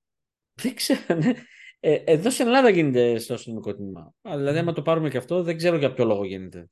Δεν 0.55 0.75
ξέρω, 0.75 1.15
ναι. 1.15 1.33
Ε, 1.81 1.95
εδώ 1.95 2.31
στην 2.31 2.47
Ελλάδα 2.47 2.69
γίνεται 2.69 3.19
στο 3.19 3.35
αστυνομικό 3.35 3.75
τμήμα. 3.75 4.14
Δηλαδή, 4.23 4.59
άμα 4.59 4.73
το 4.73 4.83
πάρουμε 4.83 5.09
και 5.09 5.16
αυτό, 5.16 5.43
δεν 5.43 5.57
ξέρω 5.57 5.77
για 5.77 5.93
ποιο 5.93 6.05
λόγο 6.05 6.25
γίνεται. 6.25 6.69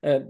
Ε, 0.00 0.20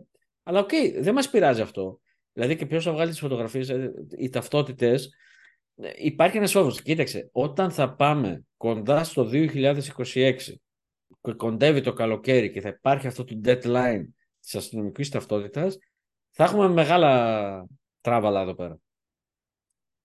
αλλά 0.42 0.60
OK, 0.60 0.68
okay, 0.72 0.98
δεν 1.00 1.14
μας 1.14 1.30
πειράζει 1.30 1.60
αυτό. 1.60 2.00
Δηλαδή, 2.32 2.56
και 2.56 2.66
ποιος 2.66 2.84
θα 2.84 2.92
βγάλει 2.92 3.10
τις 3.10 3.20
φωτογραφίες, 3.20 3.68
ε, 3.68 3.92
οι 4.18 4.28
ταυτότητες. 4.28 5.10
Ε, 5.76 5.90
υπάρχει 5.96 6.36
ένας 6.36 6.52
φόβος. 6.52 6.82
Κοίταξε, 6.82 7.28
όταν 7.32 7.70
θα 7.70 7.94
πάμε 7.94 8.44
κοντά 8.56 9.04
στο 9.04 9.24
2026 9.24 10.60
και 11.20 11.32
κοντεύει 11.32 11.80
το 11.80 11.92
καλοκαίρι 11.92 12.50
και 12.50 12.60
θα 12.60 12.68
υπάρχει 12.68 13.06
αυτό 13.06 13.24
το 13.24 13.40
deadline 13.44 14.04
της 14.40 14.54
αστυνομικής 14.54 15.08
ταυτότητας, 15.08 15.78
θα 16.30 16.44
έχουμε 16.44 16.68
μεγάλα 16.68 17.66
τράβαλα 18.00 18.40
εδώ 18.40 18.54
πέρα 18.54 18.78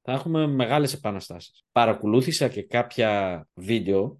θα 0.05 0.11
έχουμε 0.13 0.47
μεγάλες 0.47 0.93
επαναστάσεις. 0.93 1.65
Παρακολούθησα 1.71 2.47
και 2.47 2.63
κάποια 2.63 3.47
βίντεο. 3.53 4.19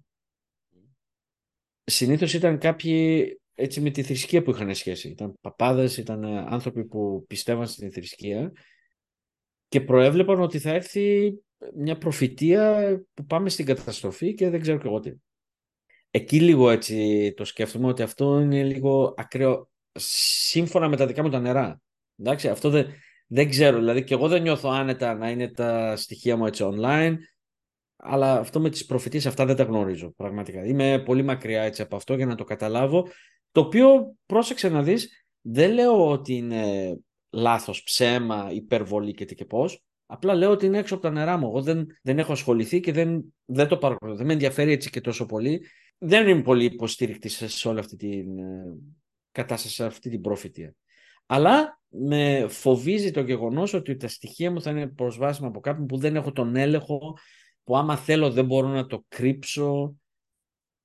Συνήθως 1.84 2.34
ήταν 2.34 2.58
κάποιοι 2.58 3.26
έτσι 3.54 3.80
με 3.80 3.90
τη 3.90 4.02
θρησκεία 4.02 4.42
που 4.42 4.50
είχαν 4.50 4.74
σχέση. 4.74 5.08
Ήταν 5.08 5.34
παπάδες, 5.40 5.96
ήταν 5.96 6.24
άνθρωποι 6.24 6.84
που 6.84 7.24
πιστεύαν 7.26 7.66
στην 7.66 7.92
θρησκεία 7.92 8.52
και 9.68 9.80
προέβλεπαν 9.80 10.40
ότι 10.40 10.58
θα 10.58 10.70
έρθει 10.70 11.34
μια 11.74 11.98
προφητεία 11.98 12.96
που 13.14 13.24
πάμε 13.26 13.48
στην 13.48 13.64
καταστροφή 13.66 14.34
και 14.34 14.50
δεν 14.50 14.60
ξέρω 14.60 14.78
και 14.78 14.86
εγώ 14.86 15.00
τι. 15.00 15.12
Εκεί 16.10 16.40
λίγο 16.40 16.70
έτσι 16.70 17.32
το 17.36 17.44
σκέφτομαι 17.44 17.88
ότι 17.88 18.02
αυτό 18.02 18.40
είναι 18.40 18.62
λίγο 18.64 19.14
ακραίο 19.16 19.70
σύμφωνα 20.48 20.88
με 20.88 20.96
τα 20.96 21.06
δικά 21.06 21.22
μου 21.22 21.30
τα 21.30 21.40
νερά. 21.40 21.80
Εντάξει, 22.16 22.48
αυτό 22.48 22.70
δεν, 22.70 22.86
δεν 23.26 23.48
ξέρω, 23.48 23.78
δηλαδή 23.78 24.04
και 24.04 24.14
εγώ 24.14 24.28
δεν 24.28 24.42
νιώθω 24.42 24.70
άνετα 24.70 25.14
να 25.14 25.30
είναι 25.30 25.48
τα 25.48 25.96
στοιχεία 25.96 26.36
μου 26.36 26.46
έτσι 26.46 26.70
online, 26.72 27.14
αλλά 27.96 28.38
αυτό 28.38 28.60
με 28.60 28.70
τις 28.70 28.86
προφητείες 28.86 29.26
αυτά 29.26 29.46
δεν 29.46 29.56
τα 29.56 29.62
γνωρίζω 29.62 30.12
πραγματικά. 30.16 30.64
Είμαι 30.64 31.02
πολύ 31.04 31.22
μακριά 31.22 31.62
έτσι 31.62 31.82
από 31.82 31.96
αυτό 31.96 32.14
για 32.14 32.26
να 32.26 32.34
το 32.34 32.44
καταλάβω, 32.44 33.08
το 33.52 33.60
οποίο 33.60 34.14
πρόσεξε 34.26 34.68
να 34.68 34.82
δεις, 34.82 35.26
δεν 35.40 35.72
λέω 35.72 36.10
ότι 36.10 36.34
είναι 36.34 36.96
λάθος, 37.30 37.82
ψέμα, 37.82 38.48
υπερβολή 38.52 39.12
και 39.12 39.24
τι 39.24 39.34
και 39.34 39.44
πώς, 39.44 39.84
απλά 40.06 40.34
λέω 40.34 40.50
ότι 40.50 40.66
είναι 40.66 40.78
έξω 40.78 40.94
από 40.94 41.02
τα 41.02 41.10
νερά 41.10 41.36
μου. 41.36 41.46
Εγώ 41.46 41.62
δεν, 41.62 41.86
δεν 42.02 42.18
έχω 42.18 42.32
ασχοληθεί 42.32 42.80
και 42.80 42.92
δεν, 42.92 43.34
δεν 43.44 43.68
το 43.68 43.76
παρακολουθώ. 43.76 44.16
Δεν 44.16 44.26
με 44.26 44.32
ενδιαφέρει 44.32 44.72
έτσι 44.72 44.90
και 44.90 45.00
τόσο 45.00 45.26
πολύ. 45.26 45.66
Δεν 45.98 46.28
είμαι 46.28 46.42
πολύ 46.42 46.64
υποστήρικτη 46.64 47.28
σε 47.28 47.68
όλη 47.68 47.78
αυτή 47.78 47.96
την 47.96 48.38
ε, 48.38 48.76
κατάσταση, 49.32 49.74
σε 49.74 49.84
αυτή 49.84 50.10
την 50.10 50.20
προφητεία. 50.20 50.74
Αλλά 51.26 51.80
με 51.88 52.46
φοβίζει 52.48 53.10
το 53.10 53.20
γεγονός 53.20 53.74
ότι 53.74 53.96
τα 53.96 54.08
στοιχεία 54.08 54.50
μου 54.50 54.62
θα 54.62 54.70
είναι 54.70 54.86
προσβάσιμα 54.86 55.48
από 55.48 55.60
κάποιον 55.60 55.86
που 55.86 55.96
δεν 55.96 56.16
έχω 56.16 56.32
τον 56.32 56.56
έλεγχο, 56.56 57.18
που 57.64 57.76
άμα 57.76 57.96
θέλω 57.96 58.30
δεν 58.30 58.44
μπορώ 58.46 58.68
να 58.68 58.86
το 58.86 59.04
κρύψω. 59.08 59.96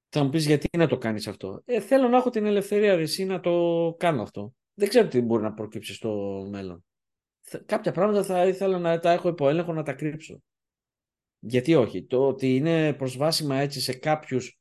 Θα 0.10 0.24
μου 0.24 0.30
πεις 0.30 0.46
γιατί 0.46 0.78
να 0.78 0.88
το 0.88 0.98
κάνεις 0.98 1.28
αυτό; 1.28 1.62
Ε, 1.66 1.80
θέλω 1.80 2.08
να 2.08 2.18
έχω 2.18 2.30
την 2.30 2.46
ελευθερία 2.46 2.94
εσύ 2.94 3.26
να 3.26 3.40
το 3.40 3.96
κάνω 4.00 4.22
αυτό. 4.22 4.54
Δεν 4.74 4.90
ξέρω 4.90 5.08
τι 5.08 5.22
μπορεί 5.22 5.44
να 5.44 5.54
προκύψει 5.54 5.94
στο 5.94 6.44
μέλλον. 6.50 6.86
Κάποια 7.66 7.92
πράγματα 7.92 8.24
θα 8.24 8.48
ήθελα 8.48 8.80
να 8.80 9.00
τα 9.00 9.12
έχω 9.12 9.30
υπό 9.30 9.50
έλεγχο 9.50 9.74
να 9.74 9.84
τα 9.84 9.94
κρύψω. 9.94 10.42
Γιατί 11.40 11.76
όχι; 11.76 12.04
Το 12.04 12.28
ότι 12.28 12.56
είναι 12.56 12.94
προσβάσιμα 12.94 13.56
έτσι 13.56 13.82
σε 13.82 13.94
κάποιους 13.94 14.60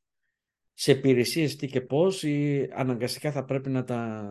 σε 0.73 0.91
υπηρεσίες 0.91 1.55
τι 1.55 1.67
και 1.67 1.81
πώς 1.81 2.23
ή 2.23 2.67
αναγκαστικά 2.73 3.31
θα 3.31 3.45
πρέπει 3.45 3.69
να 3.69 3.83
τα 3.83 4.23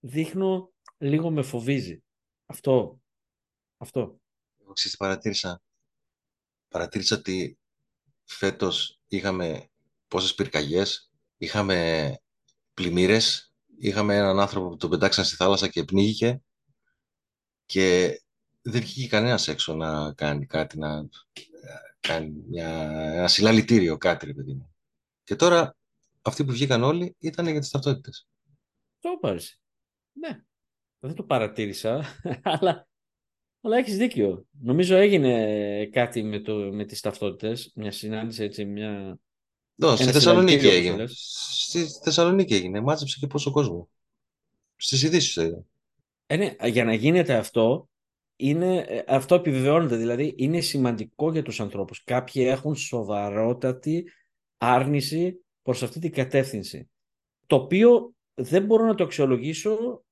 δείχνω 0.00 0.72
λίγο 0.98 1.30
με 1.30 1.42
φοβίζει. 1.42 2.02
Αυτό. 2.46 3.00
Αυτό. 3.76 4.20
Εγώ 4.62 4.72
ξέρεις 4.72 4.96
παρατήρησα. 4.96 5.62
Παρατήρησα 6.68 7.16
ότι 7.16 7.58
φέτος 8.24 9.00
είχαμε 9.06 9.68
πόσες 10.08 10.34
πυρκαγιές, 10.34 11.10
είχαμε 11.36 12.18
πλημμύρες, 12.74 13.52
είχαμε 13.78 14.16
έναν 14.16 14.40
άνθρωπο 14.40 14.68
που 14.68 14.76
τον 14.76 14.90
πετάξαν 14.90 15.24
στη 15.24 15.36
θάλασσα 15.36 15.68
και 15.68 15.84
πνίγηκε 15.84 16.42
και 17.66 18.18
δεν 18.62 18.80
βγήκε 18.80 19.08
κανένας 19.08 19.48
έξω 19.48 19.74
να 19.74 20.12
κάνει 20.14 20.46
κάτι, 20.46 20.78
να 20.78 21.08
κάνει 22.00 22.30
μια, 22.48 22.68
ένα 23.12 23.28
συλλαλητήριο, 23.28 23.96
κάτι 23.96 24.26
ρε 24.26 24.34
παιδί 24.34 24.52
μου. 24.52 24.74
Και 25.24 25.36
τώρα 25.36 25.76
αυτοί 26.22 26.44
που 26.44 26.52
βγήκαν 26.52 26.82
όλοι 26.82 27.16
ήταν 27.18 27.46
για 27.46 27.60
τις 27.60 27.70
ταυτότητες. 27.70 28.28
Το 29.00 29.18
πάρεις. 29.20 29.60
Ναι. 30.18 30.42
Δεν 30.98 31.14
το 31.14 31.22
παρατήρησα, 31.22 32.04
αλλά, 32.42 32.88
αλλά 33.60 33.76
έχεις 33.76 33.96
δίκιο. 33.96 34.46
Νομίζω 34.60 34.96
έγινε 34.96 35.86
κάτι 35.86 36.22
με, 36.22 36.40
το, 36.40 36.54
με 36.54 36.84
τις 36.84 37.00
ταυτότητες, 37.00 37.72
μια 37.74 37.90
συνάντηση 37.90 38.42
έτσι, 38.42 38.64
μια... 38.64 39.18
No, 39.82 39.94
στη 39.96 40.12
Θεσσαλονίκη 40.12 40.66
έγινε. 40.66 41.04
Στη 41.06 41.86
Θεσσαλονίκη 42.02 42.54
έγινε. 42.54 42.80
Μάζεψε 42.80 43.16
και 43.20 43.26
πόσο 43.26 43.50
κόσμο. 43.50 43.90
Στις 44.76 45.02
ειδήσεις 45.02 45.34
το 45.34 45.42
είδα. 45.42 45.64
Ε, 46.26 46.36
ναι, 46.36 46.54
για 46.64 46.84
να 46.84 46.94
γίνεται 46.94 47.34
αυτό, 47.34 47.88
είναι, 48.36 48.78
ε, 48.78 49.04
αυτό 49.06 49.34
επιβεβαιώνεται. 49.34 49.96
Δηλαδή, 49.96 50.34
είναι 50.36 50.60
σημαντικό 50.60 51.32
για 51.32 51.42
τους 51.42 51.60
ανθρώπους. 51.60 52.04
Κάποιοι 52.04 52.44
έχουν 52.48 52.76
σοβαρότατη 52.76 54.12
άρνηση 54.56 55.44
προς 55.62 55.82
αυτή 55.82 56.00
την 56.00 56.12
κατεύθυνση. 56.12 56.90
Το 57.46 57.56
οποίο 57.56 58.12
δεν 58.34 58.64
μπορώ 58.64 58.86
να 58.86 58.94
το 58.94 59.04
αξιολογήσω 59.04 60.04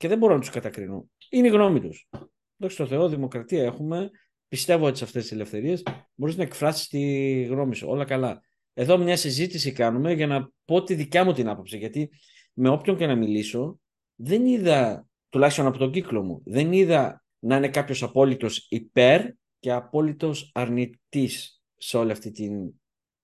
και 0.00 0.08
δεν 0.08 0.18
μπορώ 0.18 0.34
να 0.34 0.40
τους 0.40 0.50
κατακρίνω. 0.50 1.10
Είναι 1.30 1.46
η 1.46 1.50
γνώμη 1.50 1.80
τους. 1.80 2.08
Δόξα 2.56 2.76
τω 2.76 2.86
Θεώ, 2.86 3.08
δημοκρατία 3.08 3.62
έχουμε. 3.62 4.10
Πιστεύω 4.48 4.86
ότι 4.86 4.98
σε 4.98 5.04
αυτές 5.04 5.22
τις 5.22 5.32
ελευθερίες 5.32 5.82
μπορείς 6.14 6.36
να 6.36 6.42
εκφράσεις 6.42 6.88
τη 6.88 7.42
γνώμη 7.42 7.74
σου. 7.74 7.88
Όλα 7.88 8.04
καλά. 8.04 8.42
Εδώ 8.74 8.98
μια 8.98 9.16
συζήτηση 9.16 9.72
κάνουμε 9.72 10.12
για 10.12 10.26
να 10.26 10.50
πω 10.64 10.82
τη 10.82 10.94
δικιά 10.94 11.24
μου 11.24 11.32
την 11.32 11.48
άποψη. 11.48 11.76
Γιατί 11.76 12.10
με 12.52 12.68
όποιον 12.68 12.96
και 12.96 13.06
να 13.06 13.14
μιλήσω, 13.14 13.80
δεν 14.14 14.46
είδα, 14.46 15.08
τουλάχιστον 15.28 15.66
από 15.66 15.78
τον 15.78 15.92
κύκλο 15.92 16.22
μου, 16.22 16.42
δεν 16.44 16.72
είδα 16.72 17.24
να 17.38 17.56
είναι 17.56 17.68
κάποιος 17.68 18.02
απόλυτος 18.02 18.66
υπέρ 18.70 19.26
και 19.58 19.72
απόλυτος 19.72 20.50
αρνητής 20.54 21.62
σε 21.76 21.96
όλη 21.96 22.10
αυτή 22.10 22.30
τη 22.30 22.48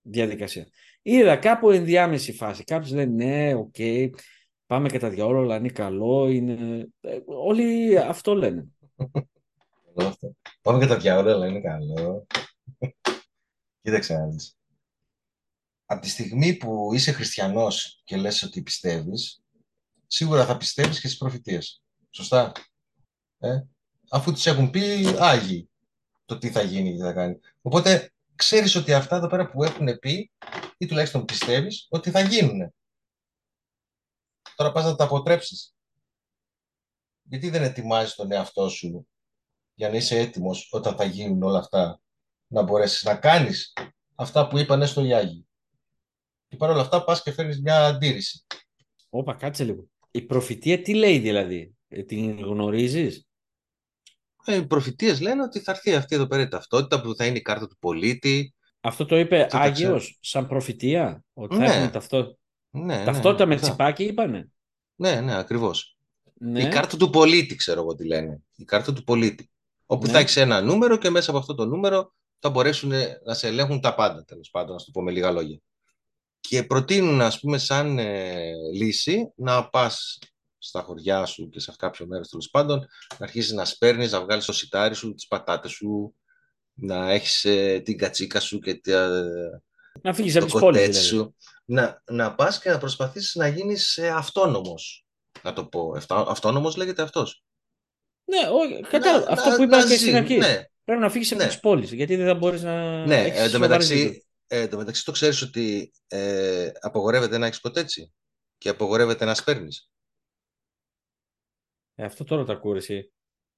διαδικασία. 0.02 0.68
Είδα 1.02 1.36
κάπου 1.36 1.70
ενδιάμεση 1.70 2.32
φάση. 2.32 2.64
Κάποιος 2.64 2.92
λέει 2.92 3.06
ναι, 3.06 3.54
OK, 3.54 3.74
okay, 3.78 4.10
πάμε 4.66 4.88
κατά 4.88 5.10
διαόλου, 5.10 5.50
είναι 5.50 5.68
καλό. 5.68 6.28
Είναι... 6.28 6.88
Ε, 7.00 7.18
όλοι 7.26 7.98
αυτό 7.98 8.34
λένε. 8.34 8.68
πάμε 10.62 10.78
κατά 10.78 10.96
διαόλου, 10.96 11.30
αλλά 11.30 11.46
είναι 11.46 11.60
καλό. 11.60 12.26
Κοίταξε 13.82 14.14
να 14.14 14.26
δεις. 14.26 14.56
Από 15.86 16.00
τη 16.00 16.08
στιγμή 16.08 16.56
που 16.56 16.90
είσαι 16.92 17.12
χριστιανός 17.12 18.00
και 18.04 18.16
λες 18.16 18.42
ότι 18.42 18.62
πιστεύεις, 18.62 19.42
σίγουρα 20.06 20.46
θα 20.46 20.56
πιστεύεις 20.56 21.00
και 21.00 21.06
στις 21.06 21.18
προφητείες. 21.18 21.82
Σωστά; 22.10 22.52
Ε; 23.38 23.60
Αφού 24.10 24.32
τις 24.32 24.46
έχουν 24.46 24.70
πει 24.70 25.14
Άγιοι 25.18 25.70
το 26.24 26.38
τι 26.38 26.50
θα 26.50 26.62
γίνει 26.62 26.90
και 26.90 26.96
τι 26.96 27.02
θα 27.02 27.12
κάνει. 27.12 27.40
Οπότε 27.62 28.12
ξέρεις 28.34 28.74
ότι 28.74 28.92
αυτά 28.92 29.16
εδώ 29.16 29.26
πέρα 29.26 29.50
που 29.50 29.64
έχουν 29.64 29.98
πει 29.98 30.30
ή 30.78 30.86
τουλάχιστον 30.86 31.24
πιστεύεις 31.24 31.86
ότι 31.90 32.10
θα 32.10 32.20
γίνουν. 32.20 32.74
Τώρα 34.56 34.72
πας 34.72 34.84
να 34.84 34.94
τα 34.94 35.04
αποτρέψεις. 35.04 35.74
Γιατί 37.22 37.50
δεν 37.50 37.62
ετοιμάζεις 37.62 38.14
τον 38.14 38.32
εαυτό 38.32 38.68
σου 38.68 39.08
για 39.74 39.88
να 39.88 39.96
είσαι 39.96 40.18
έτοιμος 40.18 40.68
όταν 40.70 40.96
θα 40.96 41.04
γίνουν 41.04 41.42
όλα 41.42 41.58
αυτά 41.58 42.00
να 42.46 42.62
μπορέσεις 42.62 43.02
να 43.02 43.16
κάνεις 43.16 43.72
αυτά 44.14 44.48
που 44.48 44.58
είπανε 44.58 44.86
στο 44.86 45.04
Ιάγι. 45.04 45.46
Και 46.48 46.56
παρόλα 46.56 46.80
αυτά 46.80 47.04
πας 47.04 47.22
και 47.22 47.32
φέρνεις 47.32 47.60
μια 47.60 47.86
αντίρρηση. 47.86 48.44
Όπα, 49.08 49.34
κάτσε 49.34 49.64
λίγο. 49.64 49.84
Η 50.10 50.22
προφητεία 50.22 50.82
τι 50.82 50.94
λέει 50.94 51.18
δηλαδή, 51.18 51.74
ε, 51.88 52.02
την 52.02 52.38
γνωρίζεις; 52.40 53.26
Ε, 54.44 54.56
οι 54.56 54.66
προφητείες 54.66 55.20
λένε 55.20 55.42
ότι 55.42 55.60
θα 55.60 55.72
έρθει 55.72 55.94
αυτή 55.94 56.14
εδώ 56.14 56.26
πέρα 56.26 56.42
η 56.42 56.48
ταυτότητα 56.48 57.00
που 57.00 57.14
θα 57.14 57.26
είναι 57.26 57.38
η 57.38 57.42
κάρτα 57.42 57.66
του 57.66 57.78
πολίτη. 57.78 58.54
Αυτό 58.80 59.06
το 59.06 59.16
είπε 59.16 59.48
Άγιος 59.50 60.18
σαν 60.20 60.46
προφητεία, 60.46 61.24
ότι 61.32 61.56
ναι. 61.56 61.66
θα 61.66 61.74
έχουν 61.74 61.90
ταυτότητα. 61.90 62.38
Ναι, 62.84 63.04
ταυτότητα 63.04 63.46
ναι, 63.46 63.54
με 63.54 63.60
τσιπάκι 63.60 64.04
είπανε. 64.04 64.50
Ναι, 64.94 65.20
ναι, 65.20 65.36
ακριβώς. 65.36 65.98
Ναι. 66.34 66.62
Η 66.62 66.68
κάρτα 66.68 66.96
του 66.96 67.10
πολίτη, 67.10 67.54
ξέρω 67.56 67.80
εγώ 67.80 67.94
τι 67.94 68.06
λένε. 68.06 68.42
Η 68.56 68.64
κάρτα 68.64 68.92
του 68.92 69.04
πολίτη. 69.04 69.50
Όπου 69.86 70.06
ναι. 70.06 70.12
θα 70.12 70.18
έχει 70.18 70.40
ένα 70.40 70.60
νούμερο 70.60 70.96
και 70.96 71.10
μέσα 71.10 71.30
από 71.30 71.38
αυτό 71.38 71.54
το 71.54 71.66
νούμερο 71.66 72.14
θα 72.38 72.50
μπορέσουν 72.50 72.92
να 73.24 73.34
σε 73.34 73.46
ελέγχουν 73.46 73.80
τα 73.80 73.94
πάντα, 73.94 74.24
τέλος 74.24 74.50
πάντων, 74.50 74.76
να 74.76 74.84
το 74.84 74.90
πω 74.92 75.02
με 75.02 75.10
λίγα 75.10 75.30
λόγια 75.30 75.60
και 76.48 76.62
προτείνουν, 76.62 77.20
ας 77.20 77.40
πούμε, 77.40 77.58
σαν 77.58 77.98
ε, 77.98 78.52
λύση 78.74 79.32
να 79.36 79.68
πας 79.68 80.18
στα 80.58 80.82
χωριά 80.82 81.24
σου 81.24 81.48
και 81.48 81.60
σε 81.60 81.74
κάποιο 81.78 82.06
μέρος 82.06 82.28
τέλος 82.28 82.50
πάντων, 82.50 82.78
να 83.18 83.24
αρχίσεις 83.24 83.52
να 83.52 83.64
σπέρνεις, 83.64 84.12
να 84.12 84.22
βγάλεις 84.22 84.44
το 84.44 84.52
σιτάρι 84.52 84.94
σου, 84.94 85.14
τις 85.14 85.26
πατάτες 85.26 85.70
σου, 85.70 86.14
να 86.72 87.10
έχεις 87.10 87.44
ε, 87.44 87.80
την 87.84 87.98
κατσίκα 87.98 88.40
σου 88.40 88.58
και 88.58 88.74
τα, 88.74 89.22
να 90.02 90.14
φύγεις 90.14 90.36
από 90.36 90.44
τις 90.44 90.54
πόλεις, 90.54 90.80
δηλαδή. 90.80 90.98
σου. 90.98 91.36
Να, 91.64 92.02
να 92.10 92.34
πας 92.34 92.60
και 92.60 92.70
να 92.70 92.78
προσπαθήσεις 92.78 93.34
να 93.34 93.48
γίνεις 93.48 93.96
ε, 93.96 94.08
αυτόνομος, 94.08 95.06
να 95.42 95.52
το 95.52 95.66
πω. 95.66 95.96
Αυτόνομος 96.08 96.76
λέγεται 96.76 97.02
αυτός. 97.02 97.44
Ναι, 98.24 98.38
κατάλαβα. 98.88 99.32
Αυτό 99.32 99.56
που 99.56 99.62
είπα 99.62 99.88
και 99.88 99.96
στην 99.96 100.16
αρχή. 100.16 100.36
Ναι. 100.36 100.64
Πρέπει 100.84 101.00
να 101.00 101.10
φύγεις 101.10 101.32
από 101.32 101.42
ναι. 101.42 101.46
τις 101.46 101.60
πόλεις, 101.60 101.92
γιατί 101.92 102.16
δεν 102.16 102.26
θα 102.26 102.34
μπορείς 102.34 102.62
να 102.62 103.06
Ναι, 103.06 103.24
εντωμεταξύ, 103.26 104.26
ε, 104.46 104.68
το 104.68 104.76
μεταξύ 104.76 105.04
το 105.04 105.12
ξέρεις 105.12 105.42
ότι 105.42 105.92
ε, 106.06 106.70
απογορεύεται 106.80 107.38
να 107.38 107.46
έχεις 107.46 107.60
κοτέτσι 107.60 108.12
και 108.58 108.68
απογορεύεται 108.68 109.24
να 109.24 109.34
σπέρνεις. 109.34 109.90
Ε, 111.94 112.04
αυτό 112.04 112.24
τώρα 112.24 112.44
το 112.44 112.52
ακούω 112.52 112.76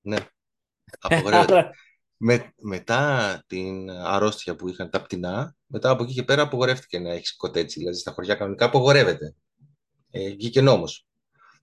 Ναι, 0.01 0.17
απογορεύεται. 1.01 1.71
Με, 2.17 2.53
μετά 2.57 3.43
την 3.47 3.91
αρρώστια 3.91 4.57
που 4.57 4.69
είχαν 4.69 4.91
τα 4.91 5.03
πτηνά, 5.03 5.57
μετά 5.69 5.91
από 5.91 6.03
εκεί 6.03 6.13
και 6.13 6.23
πέρα 6.23 6.43
απογορεύτηκε 6.43 6.99
να 6.99 7.13
έχεις 7.13 7.37
κοτέτσι, 7.37 7.79
δηλαδή 7.79 7.99
στα 7.99 8.13
χωριά 8.13 8.35
κανονικά 8.35 8.65
απογορεύεται. 8.65 9.35
Ε, 10.11 10.31
βγήκε 10.31 10.61
νόμος. 10.61 11.07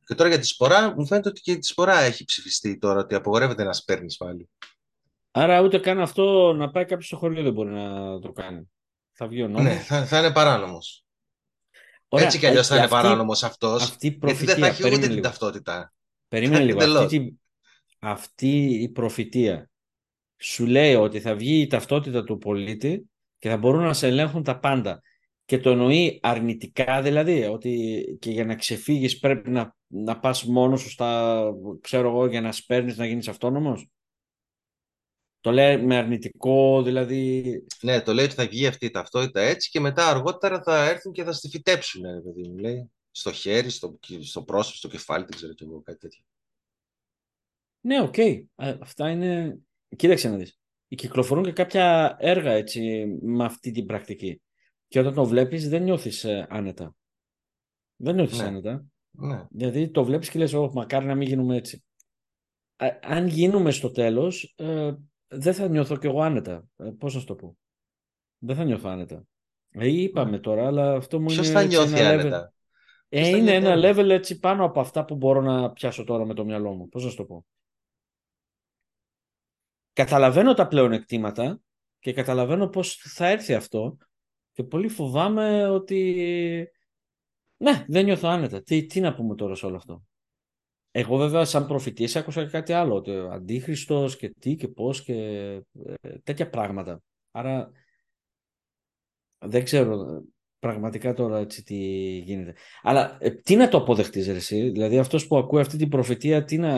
Και 0.06 0.15
τώρα 0.15 0.30
για 0.30 0.39
τη 0.39 0.46
σπορά, 0.46 0.94
μου 0.96 1.08
φαίνεται 1.08 1.30
ότι 1.30 1.41
και 1.41 1.56
τη 1.56 1.65
σπορά 1.65 2.00
έχει 2.00 2.26
ψηφιστεί 2.26 2.78
τώρα, 2.78 3.00
ότι 3.00 3.15
απογορεύεται 3.15 3.63
να 3.63 3.74
σπέρνεις 3.74 4.18
πάλι. 4.18 4.50
Άρα 5.32 5.62
ούτε 5.62 5.80
καν 5.80 6.00
αυτό 6.00 6.54
να 6.54 6.72
πάει 6.72 6.86
κάποιος 6.86 7.08
στο 7.08 7.18
χωριό 7.18 7.44
δεν 7.44 7.54
μπορεί 7.54 7.70
να 7.70 8.20
το 8.20 8.32
κάνει. 8.32 8.72
Θα 9.12 9.28
βγει 9.28 9.44
ο 9.44 9.48
νόμος. 9.48 9.63
Ναι, 9.63 9.80
θα, 9.80 10.06
θα 10.06 10.20
είναι 10.20 10.32
παράνομος. 10.32 11.06
Ωραία, 12.08 12.26
Έτσι 12.26 12.39
κι 12.39 12.46
αλλιώς 12.46 12.68
θα 12.68 12.78
είναι 12.78 12.88
παράνομος 12.88 13.44
αυτός. 13.44 13.84
Αυτή 13.84 14.20
γιατί 14.24 14.46
δεν 14.46 14.58
θα 14.58 14.68
έχει 14.68 14.88
ούτε 14.88 15.08
την 15.08 15.22
ταυτότητα. 15.22 15.94
Περίμενε 16.28 16.63
λίγο. 16.63 17.00
Αυτή, 17.00 17.39
αυτή 18.00 18.65
η 18.82 18.89
προφητεία 18.89 19.70
σου 20.38 20.65
λέει 20.65 20.96
ότι 20.96 21.20
θα 21.20 21.36
βγει 21.36 21.62
η 21.62 21.68
ταυτότητα 21.68 22.24
του 22.24 22.38
πολίτη 22.38 23.10
και 23.46 23.52
θα 23.52 23.58
μπορούν 23.58 23.84
να 23.84 23.94
σε 23.94 24.08
ελέγχουν 24.08 24.44
τα 24.44 24.60
πάντα. 24.60 25.02
Και 25.46 25.60
το 25.60 25.70
εννοεί 25.70 26.20
αρνητικά 26.24 27.02
δηλαδή, 27.02 27.44
ότι 27.44 28.04
και 28.20 28.32
για 28.32 28.46
να 28.46 28.56
ξεφύγεις 28.56 29.20
πρέπει 29.20 29.50
να, 29.50 29.76
να 29.88 30.20
πας 30.20 30.44
μόνος 30.44 30.82
σου 30.82 30.90
στα, 30.90 31.44
ξέρω 31.82 32.10
εγώ, 32.10 32.28
για 32.28 32.42
να 32.42 32.52
σπέρνεις 32.52 32.98
να 32.98 33.06
γίνεις 33.06 33.28
αυτόνομος. 33.28 33.90
Το 35.40 35.52
λέει 35.52 35.78
με 35.78 35.96
αρνητικό, 35.96 36.84
δηλαδή. 36.84 37.44
Ναι, 37.82 38.02
το 38.02 38.14
λέει 38.14 38.26
ότι 38.26 38.34
θα 38.34 38.48
βγει 38.48 38.68
αυτή 38.68 38.86
η 38.86 38.92
ταυτότητα 38.92 39.42
έτσι 39.42 39.70
και 39.70 39.80
μετά 39.80 40.10
αργότερα 40.10 40.62
θα 40.64 40.86
έρθουν 40.90 41.12
και 41.12 41.24
θα 41.24 41.32
στη 41.32 41.50
φυτέψουν, 41.50 42.02
ναι, 42.02 42.22
παιδί 42.22 42.48
μου. 42.50 42.58
Λέει. 42.58 42.92
Στο 43.12 43.32
χέρι, 43.32 43.70
στο, 43.70 44.00
στο 44.22 44.44
πρόσωπο, 44.44 44.78
στο 44.78 44.88
κεφάλι, 44.88 45.26
δεν 45.26 45.36
ξέρω 45.36 45.54
κι 45.54 45.64
εγώ, 45.64 45.82
κάτι 45.82 46.00
τέτοιο. 46.00 46.24
Ναι, 47.82 48.02
OK. 48.02 48.13
Okay. 48.18 48.44
Αυτά 48.56 49.10
είναι. 49.10 49.60
Κοίταξε 49.96 50.30
να 50.30 50.38
δεις. 50.38 50.60
Κυκλοφορούν 50.96 51.44
και 51.44 51.52
κάποια 51.52 52.16
έργα 52.20 52.52
έτσι 52.52 53.06
με 53.22 53.44
αυτή 53.44 53.72
την 53.72 53.86
πρακτική. 53.86 54.42
Και 54.88 55.00
όταν 55.00 55.14
το 55.14 55.26
βλέπεις 55.26 55.70
δεν 55.70 55.84
νιώθεις 55.84 56.24
ε, 56.24 56.48
άνετα. 56.50 56.96
Δεν 57.96 58.16
νιώθεις 58.16 58.40
ναι. 58.40 58.46
άνετα. 58.46 58.86
Ναι. 59.12 59.46
Δηλαδή 59.50 59.90
το 59.90 60.04
βλέπεις 60.04 60.30
και 60.30 60.40
λες, 60.40 60.54
oh, 60.56 60.72
μακάρι 60.72 61.06
να 61.06 61.16
μην 61.16 61.28
γίνουμε 61.28 61.56
έτσι. 61.56 61.84
αν 63.02 63.28
γίνουμε 63.28 63.72
στο 63.72 63.92
τέλος, 63.92 64.54
ε, 64.58 64.94
δεν 65.28 65.54
θα 65.54 65.68
νιώθω 65.68 65.98
κι 65.98 66.06
εγώ 66.06 66.22
άνετα. 66.22 66.66
Ε, 66.76 66.90
πώς 66.98 67.14
να 67.14 67.20
σου 67.20 67.26
το 67.26 67.36
πω; 67.36 67.58
Δεν 68.38 68.56
θα 68.56 68.64
νιώθω 68.64 68.90
άνετα. 68.90 69.24
Ε, 69.70 69.88
είπαμε 69.88 70.32
ναι. 70.32 70.40
τώρα, 70.40 70.68
αλλά 70.68 70.96
αυτό 70.96 71.20
μου 71.20 71.26
Ποιος 71.26 71.50
είναι... 71.50 71.66
Ποιος 71.68 71.80
θα 71.80 71.88
νιώθει 71.88 72.04
άνετα; 72.04 72.54
Ε, 73.10 73.28
είναι 73.28 73.54
ένα 73.54 73.76
level 73.76 74.10
έτσι 74.10 74.40
πάνω 74.40 74.66
από 74.66 74.80
αυτά 74.80 75.06
που 75.06 75.16
μπορώ 75.16 75.42
να 75.42 75.72
πιάσω 75.72 76.04
τώρα 76.04 76.26
με 76.26 76.34
το 76.34 76.46
μυαλό 76.46 76.74
μου. 76.74 76.90
Πώς 76.90 77.04
να 77.04 77.10
σου 77.10 77.16
το 77.16 77.24
πω; 77.24 77.46
Καταλαβαίνω 79.96 80.54
τα 80.54 80.68
πλεονεκτήματα 80.68 81.60
και 82.00 82.14
καταλαβαίνω 82.14 82.68
πώς 82.68 82.96
θα 82.96 83.28
έρθει 83.28 83.54
αυτό 83.54 83.98
και 84.52 84.64
πολύ 84.64 84.88
φοβάμαι 84.88 85.70
ότι 85.70 86.70
ναι, 87.58 87.86
δεν 87.88 88.06
νιώθω 88.06 88.28
άνετα. 88.28 88.62
Τι, 88.64 88.86
τι 88.86 89.00
να 89.00 89.14
πούμε 89.14 89.36
τώρα 89.36 89.56
σε 89.56 89.66
όλο 89.66 89.76
αυτό; 89.76 90.04
Εγώ 90.92 91.18
βέβαια 91.18 91.46
σαν 91.46 91.68
προφητής 91.68 92.16
άκουσα 92.16 92.44
και 92.44 92.50
κάτι 92.50 92.74
άλλο, 92.74 92.96
ότι 92.96 93.12
ο 93.12 93.32
αντίχριστος 93.32 94.18
και 94.18 94.30
τι 94.30 94.56
και 94.56 94.68
πώς 94.68 95.04
και 95.04 95.14
ε, 96.02 96.20
τέτοια 96.24 96.50
πράγματα. 96.50 97.02
Άρα 97.32 97.72
δεν 99.38 99.64
ξέρω 99.64 100.24
πραγματικά 100.60 101.13
τώρα 101.13 101.38
έτσι 101.38 101.63
τι 101.63 101.76
γίνεται. 102.18 102.56
Αλλά 102.82 103.18
ε, 103.20 103.30
τι 103.30 103.56
να 103.56 103.68
το 103.68 103.78
αποδεχτείς 103.78 104.28
ρε 104.28 104.36
εσύ, 104.36 104.70
δηλαδή 104.70 104.98
αυτός 104.98 105.28
που 105.28 105.38
ακούει 105.38 105.62
αυτή 105.62 105.78
την 105.78 105.89
προφητεία 105.89 106.44
τι 106.44 106.58
να 106.58 106.74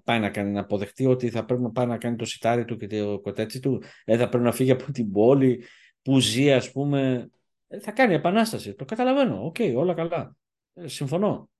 πάει 0.00 0.20
να 0.20 0.30
κάνει, 0.30 0.50
να 0.50 0.60
αποδεχτεί 0.60 1.06
ότι 1.06 1.30
θα 1.30 1.44
πρέπει 1.44 1.62
να 1.62 1.70
πάει 1.70 1.86
να 1.86 1.98
κάνει 1.98 2.16
το 2.16 2.24
σιτάρι 2.24 2.64
του 2.64 2.76
και 2.76 2.86
το 2.86 3.20
κοτέτσι 3.20 3.60
του, 3.60 3.82
ε, 4.04 4.16
θα 4.16 4.28
πρέπει 4.28 4.44
να 4.44 4.52
φύγει 4.52 4.70
από 4.70 4.92
την 4.92 5.12
πόλη 5.12 5.64
που 6.02 6.18
ζει 6.18 6.52
ας 6.52 6.70
πούμε, 6.70 7.30
ε, 7.68 7.80
θα 7.80 7.90
κάνει 7.90 8.14
επανάσταση, 8.14 8.74
το 8.74 8.84
καταλαβαίνω, 8.84 9.44
οκ, 9.44 9.56
όλα 9.74 9.94
καλά, 9.94 10.36
ε, 10.74 10.88
συμφωνώ. 10.88 11.50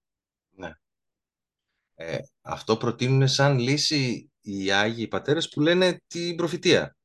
Ναι. 0.50 0.70
Ε, 1.94 2.18
αυτό 2.40 2.76
προτείνουν 2.76 3.28
σαν 3.28 3.58
λύση 3.58 4.30
οι 4.40 4.72
Άγιοι 4.72 5.08
Πατέρες 5.08 5.48
που 5.48 5.60
λένε 5.60 6.00
την 6.06 6.36
προφητεία. 6.36 6.96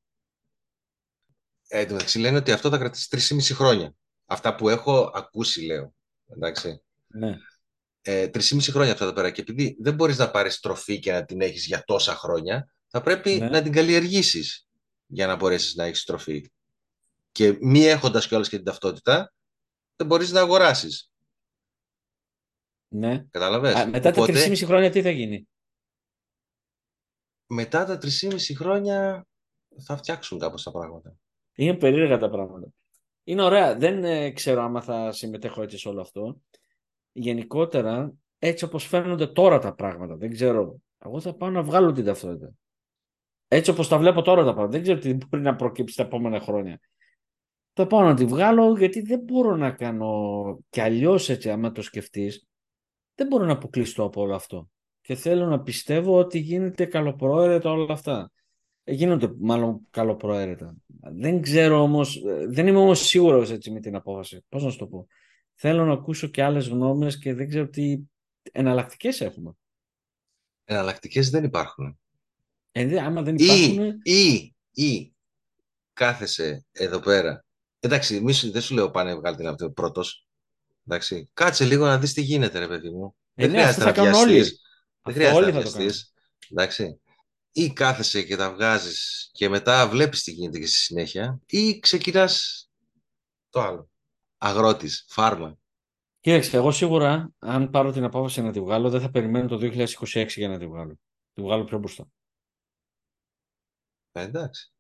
Ε, 1.67 1.88
λένε 2.17 2.38
ότι 2.38 2.51
αυτό 2.51 2.69
θα 2.69 2.77
κρατήσει 2.77 3.07
3,5 3.12 3.53
χρόνια. 3.53 3.93
Αυτά 4.27 4.55
που 4.55 4.69
έχω 4.69 5.11
ακούσει, 5.13 5.65
λέω. 5.65 5.93
Εντάξει. 6.27 6.81
Ναι. 7.07 7.37
Ε, 8.01 8.29
3,5 8.33 8.71
χρόνια 8.71 8.93
αυτά 8.93 9.05
τα 9.05 9.13
πέρα. 9.13 9.31
Και 9.31 9.41
επειδή 9.41 9.77
δεν 9.79 9.93
μπορείς 9.93 10.17
να 10.17 10.31
πάρεις 10.31 10.59
τροφή 10.59 10.99
και 10.99 11.11
να 11.11 11.25
την 11.25 11.41
έχεις 11.41 11.65
για 11.65 11.83
τόσα 11.83 12.15
χρόνια, 12.15 12.73
θα 12.87 13.01
πρέπει 13.01 13.35
ναι. 13.35 13.49
να 13.49 13.61
την 13.61 13.71
καλλιεργήσεις 13.71 14.67
για 15.07 15.27
να 15.27 15.35
μπορέσεις 15.35 15.75
να 15.75 15.83
έχεις 15.83 16.03
τροφή. 16.03 16.51
Και 17.31 17.57
μη 17.61 17.85
έχοντας 17.85 18.27
κιόλας 18.27 18.49
και 18.49 18.55
την 18.55 18.65
ταυτότητα, 18.65 19.33
δεν 19.95 20.07
μπορείς 20.07 20.31
να 20.31 20.39
αγοράσεις. 20.39 21.11
Ναι. 22.87 23.25
Κατάλαβε. 23.29 23.85
Μετά 23.85 24.09
Οπότε, 24.09 24.31
τα 24.31 24.39
3,5 24.39 24.65
χρόνια 24.65 24.89
τι 24.89 25.01
θα 25.01 25.09
γίνει; 25.09 25.47
Μετά 27.47 27.85
τα 27.85 27.97
3,5 27.97 28.55
χρόνια 28.55 29.27
θα 29.83 29.97
φτιάξουν 29.97 30.39
κάπως 30.39 30.63
τα 30.63 30.71
πράγματα. 30.71 31.15
Είναι 31.55 31.73
περίεργα 31.73 32.17
τα 32.17 32.29
πράγματα. 32.29 32.67
Είναι 33.27 33.43
ωραία. 33.43 33.75
Δεν 33.75 34.03
ε, 34.03 34.31
ξέρω 34.31 34.61
άμα 34.61 34.81
θα 34.81 35.11
συμμετέχω 35.11 35.61
έτσι 35.61 35.77
σε 35.77 35.89
όλο 35.89 36.01
αυτό. 36.01 36.41
Γενικότερα, 37.11 38.13
έτσι 38.39 38.65
όπως 38.65 38.85
φαίνονται 38.85 39.27
τώρα 39.27 39.59
τα 39.59 39.73
πράγματα, 39.73 40.15
δεν 40.15 40.31
ξέρω. 40.31 40.79
Εγώ 40.97 41.19
θα 41.19 41.33
πάω 41.33 41.49
να 41.49 41.63
βγάλω 41.63 41.91
την 41.91 42.05
ταυτότητα. 42.05 42.51
Έτσι 43.47 43.69
όπως 43.71 43.87
τα 43.87 43.97
βλέπω 43.97 44.21
τώρα 44.21 44.43
τα 44.43 44.53
πράγματα. 44.53 44.71
Δεν 44.71 44.81
ξέρω 44.81 44.99
τι 44.99 45.13
μπορεί 45.13 45.43
να 45.43 45.55
προκύψει 45.55 45.95
τα 45.95 46.03
επόμενα 46.03 46.39
χρόνια. 46.39 46.79
Θα 47.73 47.87
πάω 47.87 48.01
να 48.01 48.13
τη 48.13 48.25
βγάλω 48.25 48.77
γιατί 48.77 49.01
δεν 49.01 49.19
μπορώ 49.19 49.55
να 49.55 49.71
κάνω 49.71 50.59
κι 50.69 50.81
αλλιώς 50.81 51.29
έτσι 51.29 51.49
άμα 51.49 51.71
το 51.71 51.81
σκεφτείς. 51.81 52.47
Δεν 53.15 53.27
μπορώ 53.27 53.45
να 53.45 53.53
αποκλειστώ 53.53 54.03
από 54.03 54.21
όλο 54.21 54.35
αυτό. 54.35 54.69
Και 55.01 55.15
θέλω 55.15 55.45
να 55.45 55.61
πιστεύω 55.61 56.17
ότι 56.17 56.39
γίνεται 56.39 56.85
καλοπροαίρετα 56.85 57.71
όλα 57.71 57.93
αυτά 57.93 58.31
γίνονται 58.88 59.34
μάλλον 59.39 59.88
καλοπροαίρετα. 59.89 60.76
Δεν 61.02 61.41
ξέρω 61.41 61.82
όμως, 61.82 62.21
δεν 62.47 62.67
είμαι 62.67 62.80
όμως 62.80 63.08
σίγουρος 63.08 63.52
έτσι 63.52 63.71
με 63.71 63.80
την 63.80 63.95
απόφαση. 63.95 64.45
Πώς 64.50 64.63
να 64.63 64.69
σου 64.69 64.78
το 64.78 64.88
πω. 64.88 65.08
Θέλω 65.56 65.86
να 65.86 65.93
ακούσω 65.93 66.28
και 66.28 66.43
άλλες 66.43 66.67
γνώμες 66.67 67.19
και 67.19 67.34
δεν 67.34 67.47
ξέρω 67.47 67.67
τι 67.67 67.97
εναλλακτικές 68.52 69.21
έχουμε. 69.21 69.52
Εναλλακτικές 70.65 71.30
δεν 71.30 71.43
υπάρχουν. 71.43 72.00
Ε, 72.71 73.00
άμα 73.00 73.21
δεν 73.21 73.36
υπάρχουν... 73.36 74.00
Ή, 74.04 74.13
ή, 74.13 74.56
ή 74.71 75.13
κάθεσαι 75.93 76.65
εδώ 76.71 77.00
πέρα. 77.00 77.45
Εντάξει, 77.80 78.15
εμείς 78.15 78.52
δεν 78.52 78.62
σου 78.62 78.73
λέω 78.73 78.91
πάνε 78.91 79.15
βγάλει 79.15 79.36
την 79.36 79.47
αυτό 79.47 79.71
πρώτος. 79.71 80.28
Εντάξει, 80.88 81.30
κάτσε 81.34 81.65
λίγο 81.65 81.86
να 81.86 82.00
δεις 82.00 82.13
τι 82.13 82.21
γίνεται 82.21 82.60
ρε 82.60 82.67
παιδί 82.67 82.89
μου. 82.89 83.15
Ε, 83.36 83.47
δεν 83.47 83.52
ναι, 83.52 83.58
χρειάζεται 83.58 83.86
να 83.86 84.04
βιαστείς. 84.04 84.62
Δεν 85.02 85.13
χρειάζεται 85.13 85.52
να 85.52 85.60
βιαστείς. 85.60 86.13
Εντάξει 86.50 87.00
ή 87.57 87.73
κάθεσαι 87.73 88.23
και 88.23 88.35
τα 88.35 88.53
βγάζεις 88.53 89.29
και 89.33 89.49
μετά 89.49 89.87
βλέπεις 89.87 90.23
τι 90.23 90.31
γίνεται 90.31 90.59
και 90.59 90.65
στη 90.65 90.75
συνέχεια 90.75 91.41
ή 91.45 91.79
ξεκινάς 91.79 92.65
το 93.49 93.61
άλλο. 93.61 93.89
Αγρότης, 94.37 95.05
φάρμα. 95.09 95.57
Κοίταξε, 96.19 96.57
εγώ 96.57 96.71
σίγουρα 96.71 97.31
αν 97.39 97.69
πάρω 97.69 97.91
την 97.91 98.03
απόφαση 98.03 98.41
να 98.41 98.51
τη 98.51 98.59
βγάλω 98.59 98.89
δεν 98.89 99.01
θα 99.01 99.09
περιμένω 99.09 99.47
το 99.47 99.57
2026 99.61 100.27
για 100.27 100.47
να 100.47 100.57
τη 100.57 100.67
βγάλω. 100.67 100.99
Τη 101.33 101.41
βγάλω 101.41 101.63
πιο 101.63 101.77
μπροστά. 101.77 102.07
Ε, 104.11 104.21
εντάξει. 104.21 104.71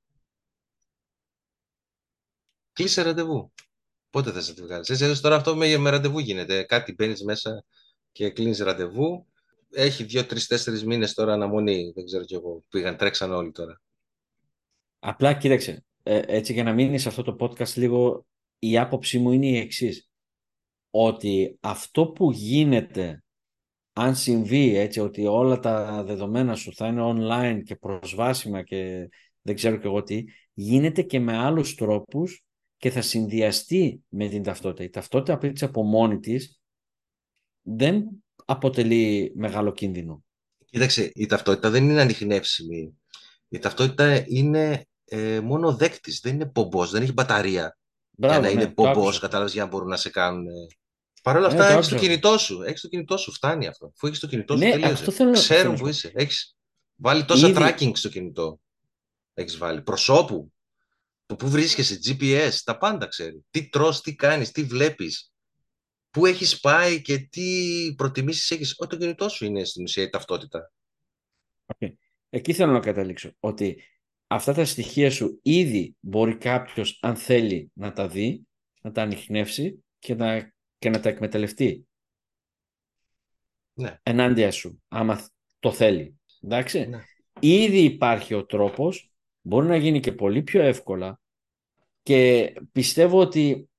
Κλείσε 2.71 3.01
ραντεβού. 3.01 3.53
Πότε 4.09 4.31
θες 4.31 4.47
να 4.47 4.53
τη 4.53 4.61
βγάλεις. 4.61 4.89
Έτσι, 4.89 5.21
τώρα 5.21 5.35
αυτό 5.35 5.55
με, 5.55 5.77
με 5.77 5.89
ραντεβού 5.89 6.19
γίνεται. 6.19 6.63
Κάτι 6.63 6.93
μπαίνεις 6.93 7.23
μέσα 7.23 7.63
και 8.11 8.29
κλείνεις 8.29 8.59
ραντεβού 8.59 9.27
έχει 9.71 10.03
δύο, 10.03 10.25
τρεις, 10.25 10.47
τέσσερις 10.47 10.85
μήνες 10.85 11.13
τώρα 11.13 11.33
αναμονή. 11.33 11.91
Δεν 11.95 12.05
ξέρω 12.05 12.23
κι 12.23 12.33
εγώ. 12.33 12.63
Πήγαν, 12.69 12.97
τρέξαν 12.97 13.31
όλοι 13.31 13.51
τώρα. 13.51 13.81
Απλά 14.99 15.33
κοίταξε. 15.33 15.85
Ε, 16.03 16.21
έτσι 16.27 16.53
για 16.53 16.63
να 16.63 16.73
μείνει 16.73 16.97
σε 16.97 17.09
αυτό 17.09 17.23
το 17.23 17.35
podcast 17.39 17.73
λίγο, 17.73 18.25
η 18.59 18.77
άποψή 18.77 19.19
μου 19.19 19.31
είναι 19.31 19.47
η 19.47 19.57
εξής. 19.57 20.09
Ότι 20.89 21.57
αυτό 21.59 22.07
που 22.07 22.31
γίνεται, 22.31 23.23
αν 23.93 24.15
συμβεί 24.15 24.75
έτσι, 24.75 24.99
ότι 24.99 25.25
όλα 25.25 25.59
τα 25.59 26.03
δεδομένα 26.03 26.55
σου 26.55 26.73
θα 26.73 26.87
είναι 26.87 27.01
online 27.03 27.61
και 27.63 27.75
προσβάσιμα 27.75 28.63
και 28.63 29.09
δεν 29.41 29.55
ξέρω 29.55 29.77
κι 29.77 29.85
εγώ 29.85 30.03
τι, 30.03 30.23
γίνεται 30.53 31.01
και 31.01 31.19
με 31.19 31.37
άλλους 31.37 31.75
τρόπους 31.75 32.43
και 32.77 32.89
θα 32.89 33.01
συνδυαστεί 33.01 34.03
με 34.07 34.27
την 34.27 34.43
ταυτότητα. 34.43 34.83
Η 34.83 34.89
ταυτότητα 34.89 35.33
απ' 35.33 35.63
από 35.63 35.83
μόνη 35.83 36.19
της 36.19 36.61
δεν 37.61 38.23
αποτελεί 38.49 39.31
μεγάλο 39.35 39.71
κίνδυνο. 39.71 40.23
Κοίταξε, 40.69 41.11
η 41.15 41.25
ταυτότητα 41.25 41.69
δεν 41.69 41.89
είναι 41.89 42.01
ανιχνεύσιμη. 42.01 42.97
Η 43.49 43.59
ταυτότητα 43.59 44.23
είναι 44.27 44.85
ε, 45.05 45.39
μόνο 45.39 45.75
δέκτης, 45.75 46.19
δεν 46.19 46.33
είναι 46.33 46.45
πομπός, 46.45 46.91
δεν 46.91 47.01
έχει 47.01 47.11
μπαταρία. 47.13 47.77
Μπράβο, 48.11 48.39
για 48.39 48.49
να 48.49 48.55
ναι, 48.55 48.61
είναι 48.61 48.71
πομπός, 48.73 49.19
κατάλαβες 49.19 49.53
για 49.53 49.63
να 49.63 49.69
μπορούν 49.69 49.87
να 49.87 49.97
σε 49.97 50.09
κάνουν. 50.09 50.45
Παρ' 51.23 51.35
όλα 51.35 51.53
ναι, 51.53 51.53
αυτά, 51.53 51.73
έχεις 51.73 51.87
το 51.87 51.95
κινητό 51.95 52.37
σου. 52.37 52.61
Έχεις 52.61 52.81
το 52.81 52.87
κινητό 52.87 53.17
σου, 53.17 53.31
φτάνει 53.31 53.67
αυτό. 53.67 53.85
Αφού 53.95 54.07
έχεις 54.07 54.19
το 54.19 54.27
κινητό 54.27 54.57
σου, 54.57 54.63
ναι, 54.63 54.71
τελείωσε. 54.71 55.11
Θέλω... 55.11 55.31
Ξέρουν 55.31 55.75
που 55.75 55.87
είσαι. 55.87 56.11
Έχεις 56.15 56.57
βάλει 56.95 57.25
τόσα 57.25 57.47
Ήδη... 57.47 57.57
tracking 57.59 57.91
στο 57.93 58.09
κινητό. 58.09 58.59
Έχεις 59.33 59.57
βάλει. 59.57 59.81
Προσώπου. 59.81 60.53
Το 61.25 61.35
πού 61.35 61.49
βρίσκεσαι, 61.49 61.99
GPS, 62.05 62.51
τα 62.63 62.77
πάντα 62.77 63.07
ξέρει. 63.07 63.45
Τι 63.49 63.69
τρως, 63.69 64.01
τι 64.01 64.15
κάνεις, 64.15 64.51
τι 64.51 64.63
βλέπεις 64.63 65.31
πού 66.17 66.25
έχεις 66.25 66.59
πάει 66.59 67.01
και 67.01 67.17
τι 67.17 67.49
προτιμήσεις 67.97 68.51
έχεις. 68.51 68.75
Ό, 68.77 68.87
το 68.87 68.97
κινητό 68.97 69.29
σου 69.29 69.45
είναι 69.45 69.63
στην 69.63 69.83
ουσία 69.83 70.03
η 70.03 70.09
ταυτότητα. 70.09 70.71
Okay. 71.65 71.93
Εκεί 72.29 72.53
θέλω 72.53 72.71
να 72.71 72.79
καταλήξω. 72.79 73.31
Ότι 73.39 73.83
αυτά 74.27 74.53
τα 74.53 74.65
στοιχεία 74.65 75.11
σου 75.11 75.39
ήδη 75.41 75.95
μπορεί 75.99 76.37
κάποιος, 76.37 76.99
αν 77.01 77.15
θέλει, 77.15 77.71
να 77.73 77.93
τα 77.93 78.07
δει, 78.07 78.47
να 78.81 78.91
τα 78.91 79.01
ανοιχνεύσει 79.01 79.83
και 79.99 80.15
να, 80.15 80.53
και 80.77 80.89
να 80.89 80.99
τα 80.99 81.09
εκμεταλλευτεί. 81.09 81.87
Ναι. 83.73 83.99
Ενάντια 84.03 84.51
σου, 84.51 84.83
άμα 84.87 85.27
το 85.59 85.71
θέλει. 85.71 86.19
Εντάξει. 86.41 86.87
Ναι. 86.87 87.03
Ήδη 87.39 87.83
υπάρχει 87.83 88.33
ο 88.33 88.45
τρόπος, 88.45 89.11
μπορεί 89.41 89.67
να 89.67 89.77
γίνει 89.77 89.99
και 89.99 90.11
πολύ 90.11 90.43
πιο 90.43 90.61
εύκολα 90.61 91.19
και 92.03 92.53
πιστεύω 92.71 93.19
ότι 93.19 93.69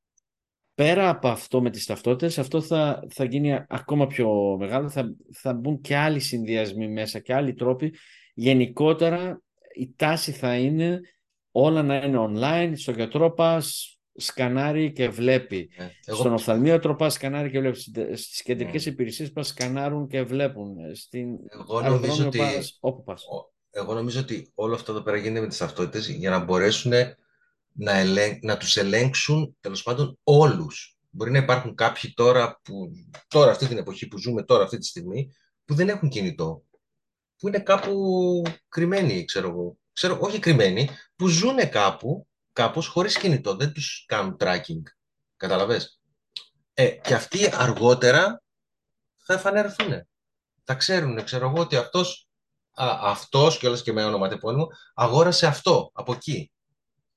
πέρα 0.78 1.08
από 1.08 1.28
αυτό 1.28 1.62
με 1.62 1.70
τις 1.70 1.86
ταυτότητες, 1.86 2.38
αυτό 2.38 2.60
θα, 2.60 3.02
θα 3.10 3.24
γίνει 3.24 3.64
ακόμα 3.68 4.06
πιο 4.06 4.56
μεγάλο, 4.58 4.88
θα, 4.88 5.14
θα 5.32 5.52
μπουν 5.52 5.80
και 5.80 5.96
άλλοι 5.96 6.20
συνδυασμοί 6.20 6.88
μέσα 6.88 7.18
και 7.18 7.34
άλλοι 7.34 7.54
τρόποι. 7.54 7.94
Γενικότερα 8.34 9.42
η 9.74 9.94
τάση 9.96 10.32
θα 10.32 10.56
είναι 10.56 11.00
όλα 11.50 11.82
να 11.82 11.96
είναι 11.96 12.18
online, 12.30 12.72
στο 12.76 12.92
γιατρό 12.92 13.30
πας, 13.30 13.98
σκανάρει 14.14 14.92
και 14.92 15.08
βλέπει. 15.08 15.70
Ε, 15.76 15.86
εγώ... 16.04 16.18
Στον 16.18 16.32
οφθαλμίατρο 16.32 16.94
πας 16.94 17.12
σκανάρει 17.12 17.50
και 17.50 17.60
βλέπει. 17.60 17.80
Στις 18.16 18.42
κεντρικές 18.42 18.86
ε. 18.86 18.90
υπηρεσίες 18.90 19.32
πας 19.32 19.46
σκανάρουν 19.46 20.06
και 20.06 20.22
βλέπουν. 20.22 20.76
Στην 20.94 21.28
εγώ 21.48 21.80
νομίζω 21.80 22.26
ότι... 22.26 22.38
πας, 22.38 22.78
όπου 22.80 23.02
πας. 23.02 23.24
Εγώ 23.70 23.94
νομίζω 23.94 24.20
ότι 24.20 24.52
όλο 24.54 24.74
αυτό 24.74 24.92
εδώ 24.92 25.00
πέρα 25.00 25.16
γίνεται 25.16 25.40
με 25.40 25.48
τις 25.48 25.58
ταυτότητες 25.58 26.08
για 26.08 26.30
να 26.30 26.38
μπορέσουν 26.44 26.92
να, 27.78 27.92
ελέγ, 27.92 28.38
να 28.42 28.56
τους 28.56 28.76
ελέγξουν 28.76 29.56
τέλος 29.60 29.82
πάντων 29.82 30.18
όλους. 30.22 30.96
Μπορεί 31.10 31.30
να 31.30 31.38
υπάρχουν 31.38 31.74
κάποιοι 31.74 32.12
τώρα, 32.14 32.60
που, 32.62 32.90
τώρα 33.28 33.50
αυτή 33.50 33.66
την 33.66 33.78
εποχή 33.78 34.08
που 34.08 34.18
ζούμε 34.18 34.42
τώρα 34.42 34.64
αυτή 34.64 34.78
τη 34.78 34.86
στιγμή 34.86 35.32
που 35.64 35.74
δεν 35.74 35.88
έχουν 35.88 36.08
κινητό. 36.08 36.62
Που 37.38 37.48
είναι 37.48 37.58
κάπου 37.58 38.42
κρυμμένοι, 38.68 39.24
ξέρω 39.24 39.48
εγώ. 39.48 39.78
Ξέρω, 39.92 40.18
όχι 40.20 40.38
κρυμμένοι, 40.38 40.88
που 41.16 41.28
ζουν 41.28 41.68
κάπου, 41.70 42.26
κάπως 42.52 42.86
χωρίς 42.86 43.18
κινητό. 43.18 43.54
Δεν 43.56 43.72
τους 43.72 44.04
κάνουν 44.08 44.36
tracking. 44.40 44.82
Καταλαβες; 45.36 46.00
Ε, 46.74 46.86
και 46.88 47.14
αυτοί 47.14 47.50
αργότερα 47.52 48.42
θα 49.16 49.34
εφανερωθούν. 49.34 50.06
Θα 50.64 50.74
ξέρουν, 50.74 51.24
ξέρω 51.24 51.48
εγώ, 51.48 51.60
ότι 51.60 51.76
αυτός, 51.76 52.28
α, 52.72 52.98
αυτός 53.02 53.58
και 53.58 53.66
όλες 53.66 53.82
και 53.82 53.92
με 53.92 54.04
ονοματεπώνυμο 54.04 54.66
αγόρασε 54.94 55.46
αυτό 55.46 55.90
από 55.94 56.12
εκεί 56.12 56.52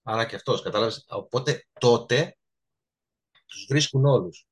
άρα 0.04 0.26
και 0.26 0.36
αυτός, 0.36 0.62
κατάλαβες. 0.62 1.06
Οπότε 1.08 1.66
τότε 1.80 2.38
τους 3.46 3.66
βρίσκουν 3.70 4.06
όλους. 4.06 4.46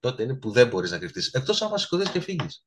Τότε 0.00 0.22
είναι 0.22 0.34
που 0.34 0.50
δεν 0.50 0.68
μπορείς 0.68 0.90
να 0.90 0.98
κρυφτείς. 0.98 1.32
Εκτός 1.32 1.62
αν 1.62 1.70
βασικοδείς 1.70 2.10
και 2.10 2.20
φύγεις. 2.20 2.66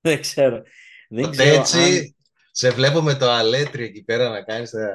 Δεν 0.00 0.20
ξέρω. 0.20 0.62
Δεν 1.08 1.24
τότε 1.24 1.36
ξέρω 1.36 1.60
έτσι, 1.60 1.78
αν... 1.78 2.16
σε 2.50 2.70
βλέπω 2.70 3.02
με 3.02 3.14
το 3.14 3.30
αλέτρι 3.30 3.84
εκεί 3.84 4.02
πέρα 4.02 4.28
να 4.28 4.42
κάνεις 4.42 4.70
τα... 4.70 4.90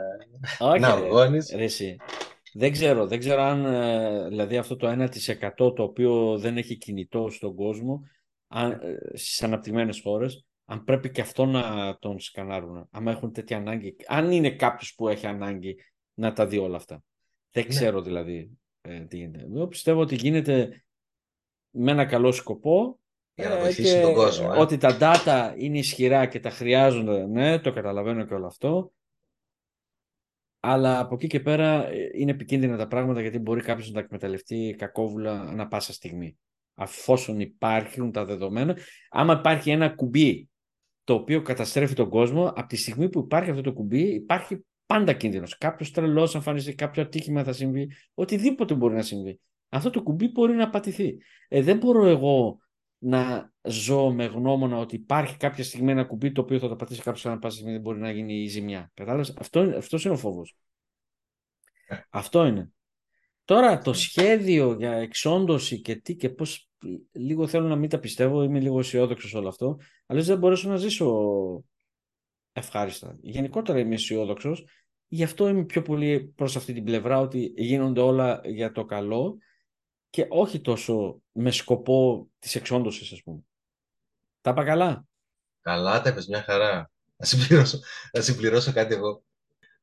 Όχι, 0.60 0.80
να 0.80 0.88
αγώνεις. 0.88 1.52
Ρε, 1.56 1.64
εσύ. 1.64 1.96
Δεν 2.54 2.72
ξέρω, 2.72 3.08
δεν 3.08 3.20
ξέρω 3.20 3.42
αν 3.42 3.66
ε, 3.66 4.28
δηλαδή 4.28 4.58
αυτό 4.58 4.76
το 4.76 5.10
1% 5.58 5.76
το 5.76 5.84
οποίο 5.84 6.38
δεν 6.38 6.58
έχει 6.58 6.78
κινητό 6.78 7.30
στον 7.30 7.56
κόσμο 7.56 8.02
αν, 8.48 8.72
ε, 8.72 9.18
στις 9.18 9.44
αναπτυγμένες 9.44 10.02
χώρες 10.02 10.46
αν 10.66 10.84
πρέπει 10.84 11.10
και 11.12 11.22
αυτό 11.22 11.46
να 11.46 11.98
τον 12.00 12.20
σκανάρουν, 12.20 12.88
αν 12.92 13.08
έχουν 13.08 13.34
τέτοια 13.34 13.58
ανάγκη, 13.58 13.96
αν 14.08 14.32
είναι 14.32 14.52
κάποιος 14.52 14.94
που 14.96 15.08
έχει 15.08 15.28
ανάγκη 15.28 15.76
να 16.14 16.34
τα 16.34 16.48
δει 16.48 16.58
όλα 16.58 16.76
αυτά. 16.76 17.04
Δεν 17.52 17.64
ναι. 17.64 17.70
ξέρω 17.70 18.02
δηλαδή 18.02 18.50
ε, 18.82 19.00
τι 19.00 19.18
γίνεται. 19.18 19.46
Εγώ 19.54 19.68
πιστεύω 19.68 20.02
ότι 20.02 20.16
γίνεται 20.16 20.84
με 21.70 21.92
ένα 21.92 22.06
καλό 22.06 22.32
σκοπό 22.32 23.00
για 23.36 23.50
να 23.50 23.60
βοηθήσει 23.60 24.02
τον 24.02 24.14
κόσμο. 24.14 24.60
Ότι 24.60 24.78
τα 24.78 24.98
data 25.00 25.54
είναι 25.58 25.78
ισχυρά 25.78 26.26
και 26.26 26.40
τα 26.40 26.50
χρειάζονται, 26.50 27.26
ναι, 27.28 27.60
το 27.60 27.74
καταλαβαίνω 27.74 28.26
και 28.26 28.34
όλο 28.34 28.46
αυτό. 28.46 28.92
Αλλά 30.60 31.00
από 31.00 31.16
εκεί 31.16 31.28
και 31.28 31.40
πέρα 31.40 31.88
ε, 31.88 32.10
είναι 32.14 32.32
επικίνδυνα 32.32 32.78
τα 32.78 32.88
πράγματα 32.88 33.22
γιατί 33.22 33.40
μπορεί 33.40 33.62
κάποιος 33.62 33.88
να 33.88 33.94
τα 33.94 34.00
εκμεταλλευτεί 34.00 34.76
κακόβουλα 34.78 35.42
ανά 35.42 35.68
πάσα 35.68 35.94
στιγμή. 35.94 36.38
Αφόσον 36.76 37.40
υπάρχουν 37.40 38.12
τα 38.12 38.26
δεδομένα, 38.26 38.78
άμα 39.10 39.34
υπάρχει 39.34 39.72
ένα 39.72 39.90
κουμπί 39.90 40.50
το 41.04 41.14
οποίο 41.14 41.42
καταστρέφει 41.42 41.94
τον 41.94 42.10
κόσμο, 42.10 42.48
από 42.48 42.68
τη 42.68 42.76
στιγμή 42.76 43.10
που 43.10 43.20
υπάρχει 43.20 43.50
αυτό 43.50 43.62
το 43.62 43.74
κουμπί, 43.74 44.02
υπάρχει 44.02 44.66
πάντα 44.86 45.14
κίνδυνος. 45.14 45.58
Κάποιος 45.58 45.92
τρελός 45.92 46.36
εμφανιστεί, 46.36 46.76
κάποιο 46.76 47.04
ατύχημα 47.04 47.44
θα 47.44 47.54
συμβεί, 47.54 47.92
οτιδήποτε 48.14 48.74
μπορεί 48.74 48.96
να 48.96 49.02
συμβεί. 49.02 49.40
Αυτό 49.70 49.90
το 49.90 50.04
κουμπί 50.04 50.28
μπορεί 50.28 50.54
να 50.54 50.70
πατηθεί. 50.70 51.18
Ε, 51.48 51.62
δεν 51.62 51.78
μπορώ 51.78 52.06
εγώ 52.06 52.58
να 52.98 53.54
ζω 53.62 54.14
με 54.14 54.26
γνώμονα 54.26 54.78
ότι 54.78 54.96
υπάρχει 54.96 55.38
κάποια 55.38 55.64
στιγμή 55.64 55.92
ένα 55.92 56.04
κουμπί 56.04 56.32
το 56.32 56.42
οποίο 56.42 56.60
θα 56.60 56.68
το 56.68 56.76
πατήσει 56.76 57.02
κάποιος 57.02 57.24
να 57.24 57.40
πάσα 57.40 57.56
στιγμή 57.56 57.72
δεν 57.72 57.82
μπορεί 57.82 58.00
να 58.00 58.12
γίνει 58.12 58.34
η 58.34 58.48
ζημιά. 58.48 58.92
Κατάλαβες; 58.94 59.34
Αυτό, 59.38 59.60
αυτός 59.60 60.06
είναι 60.06 60.14
ο 60.14 60.18
φόβος. 60.18 60.56
Ε. 61.88 61.98
Αυτό 62.10 62.46
είναι. 62.46 62.72
Τώρα 63.46 63.78
το 63.78 63.94
σχέδιο 63.94 64.74
για 64.74 64.92
εξόντωση 64.92 65.82
και 65.82 65.96
τι 65.96 66.16
και 66.16 66.30
πώς 66.30 66.70
λίγο 67.12 67.48
θέλω 67.48 67.68
να 67.68 67.76
μην 67.76 67.90
τα 67.90 68.00
πιστεύω, 68.00 68.44
είμαι 68.44 68.60
λίγο 68.60 68.80
αισιόδοξος 68.80 69.34
όλο 69.34 69.48
αυτό, 69.48 69.78
αλλά 70.06 70.22
δεν 70.22 70.38
μπορέσω 70.38 70.70
να 70.70 70.76
ζήσω 70.76 71.64
ευχάριστα. 72.54 73.18
Γενικότερα 73.22 73.80
είμαι 73.80 73.96
αισιόδοξος, 73.96 74.66
γι' 75.08 75.24
αυτό 75.24 75.48
είμαι 75.48 75.64
πιο 75.64 75.82
πολύ 75.82 76.34
προς 76.36 76.56
αυτή 76.56 76.74
την 76.74 76.84
πλευρά 76.84 77.20
ότι 77.20 77.54
γίνονται 77.56 78.02
όλα 78.02 78.42
για 78.44 78.72
το 78.72 78.86
καλό 78.86 79.38
και 80.10 80.26
όχι 80.30 80.62
τόσο 80.62 81.22
με 81.32 81.52
σκοπό 81.52 82.28
της 82.40 82.56
εξόντωσης, 82.56 83.12
ας 83.12 83.22
πούμε. 83.24 83.40
Τα 84.42 84.52
είπα 84.52 84.64
καλά; 84.64 85.06
Καλά, 85.62 86.02
τα 86.02 86.10
είπες 86.10 86.28
μια 86.28 86.42
χαρά. 86.42 86.92
Να 87.16 87.26
συμπληρώσω, 87.26 87.80
να 88.14 88.22
συμπληρώσω 88.22 88.72
κάτι 88.72 88.94
εγώ. 88.94 89.24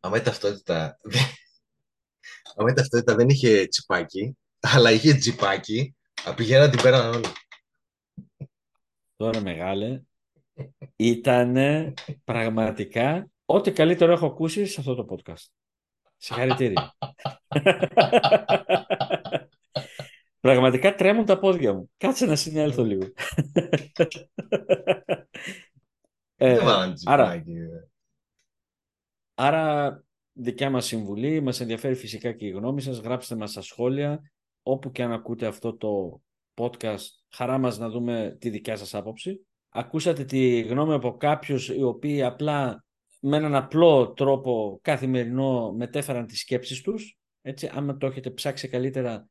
Άμα 0.01 0.17
η 0.17 0.21
ταυτότητα, 0.21 0.97
άμα 2.57 2.71
η 2.71 2.73
ταυτότητα 2.73 3.15
δεν 3.15 3.29
είχε 3.29 3.67
τσιπάκι, 3.67 4.37
αλλά 4.61 4.91
είχε 4.91 5.15
τσιπάκι, 5.15 5.95
πηγαίναν 6.37 6.71
την 6.71 6.83
πέραν 6.83 7.15
όλοι. 7.15 7.27
Τώρα 9.17 9.41
μεγάλε, 9.41 10.03
ήταν 10.97 11.57
πραγματικά 12.25 13.29
ό,τι 13.45 13.73
καλύτερο 13.73 14.13
έχω 14.13 14.27
ακούσει 14.27 14.67
σε 14.67 14.81
αυτό 14.81 14.95
το 14.95 15.07
podcast. 15.11 15.47
Συγχαρητήρια. 16.17 16.95
Πραγματικά 20.41 20.95
τρέμουν 20.95 21.25
τα 21.25 21.39
πόδια 21.39 21.73
μου. 21.73 21.91
Κάτσε 21.97 22.27
να 22.27 22.37
συνέλθω 22.37 22.85
λίγο. 22.85 23.13
ε, 26.37 26.59
άρα, 27.05 27.43
άρα, 29.35 30.03
δικιά 30.43 30.71
μας 30.71 30.87
συμβουλή, 30.87 31.41
μας 31.41 31.61
ενδιαφέρει 31.61 31.95
φυσικά 31.95 32.33
και 32.33 32.47
η 32.47 32.51
γνώμη 32.51 32.81
σας. 32.81 32.99
Γράψτε 32.99 33.35
μας 33.37 33.51
στα 33.51 33.61
σχόλια, 33.61 34.31
όπου 34.63 34.91
και 34.91 35.03
αν 35.03 35.13
ακούτε 35.13 35.47
αυτό 35.47 35.77
το 35.77 36.21
podcast, 36.55 37.07
χαρά 37.31 37.59
μας 37.59 37.79
να 37.79 37.89
δούμε 37.89 38.37
τη 38.41 38.51
δικιά 38.51 38.77
σας 38.77 38.95
άποψη. 38.95 39.47
Ακούσατε 39.69 40.25
τη 40.25 40.61
γνώμη 40.61 40.93
από 40.93 41.17
κάποιους 41.17 41.69
οι 41.69 41.83
οποίοι 41.83 42.23
απλά 42.23 42.85
με 43.21 43.37
έναν 43.37 43.55
απλό 43.55 44.13
τρόπο 44.13 44.79
καθημερινό 44.83 45.73
μετέφεραν 45.73 46.27
τις 46.27 46.41
σκέψεις 46.41 46.81
τους. 46.81 47.19
Έτσι, 47.43 47.71
άμα 47.75 47.97
το 47.97 48.07
έχετε 48.07 48.31
ψάξει 48.31 48.69
καλύτερα 48.69 49.30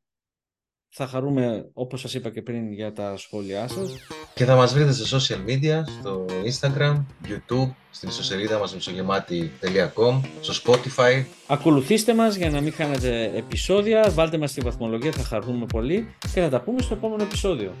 θα 0.92 1.06
χαρούμε, 1.06 1.68
όπως 1.72 2.00
σας 2.00 2.14
είπα 2.14 2.30
και 2.30 2.42
πριν, 2.42 2.72
για 2.72 2.92
τα 2.92 3.16
σχόλιά 3.16 3.68
σας. 3.68 3.90
Και 4.34 4.44
θα 4.44 4.56
μας 4.56 4.74
βρείτε 4.74 4.92
σε 4.92 5.16
social 5.16 5.50
media, 5.50 5.82
στο 6.00 6.24
Instagram, 6.44 7.04
YouTube, 7.28 7.70
στην 7.90 8.08
ιστοσελίδα 8.08 8.58
μας 8.58 8.74
μισογεμάτη.com, 8.74 10.20
στο 10.40 10.54
Spotify. 10.64 11.24
Ακολουθήστε 11.46 12.14
μας 12.14 12.34
για 12.34 12.50
να 12.50 12.60
μην 12.60 12.72
χάνετε 12.72 13.32
επεισόδια, 13.36 14.10
βάλτε 14.14 14.38
μας 14.38 14.50
στη 14.50 14.60
βαθμολογία, 14.60 15.12
θα 15.12 15.22
χαρούμε 15.22 15.66
πολύ 15.66 16.14
και 16.34 16.40
θα 16.40 16.48
τα 16.48 16.60
πούμε 16.60 16.82
στο 16.82 16.94
επόμενο 16.94 17.22
επεισόδιο. 17.22 17.74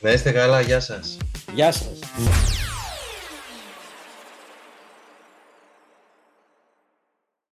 Να 0.00 0.10
είστε 0.12 0.30
καλά, 0.30 0.60
γεια 0.60 0.80
σας. 0.80 1.16
Γεια 1.54 1.72
σας. 1.72 1.98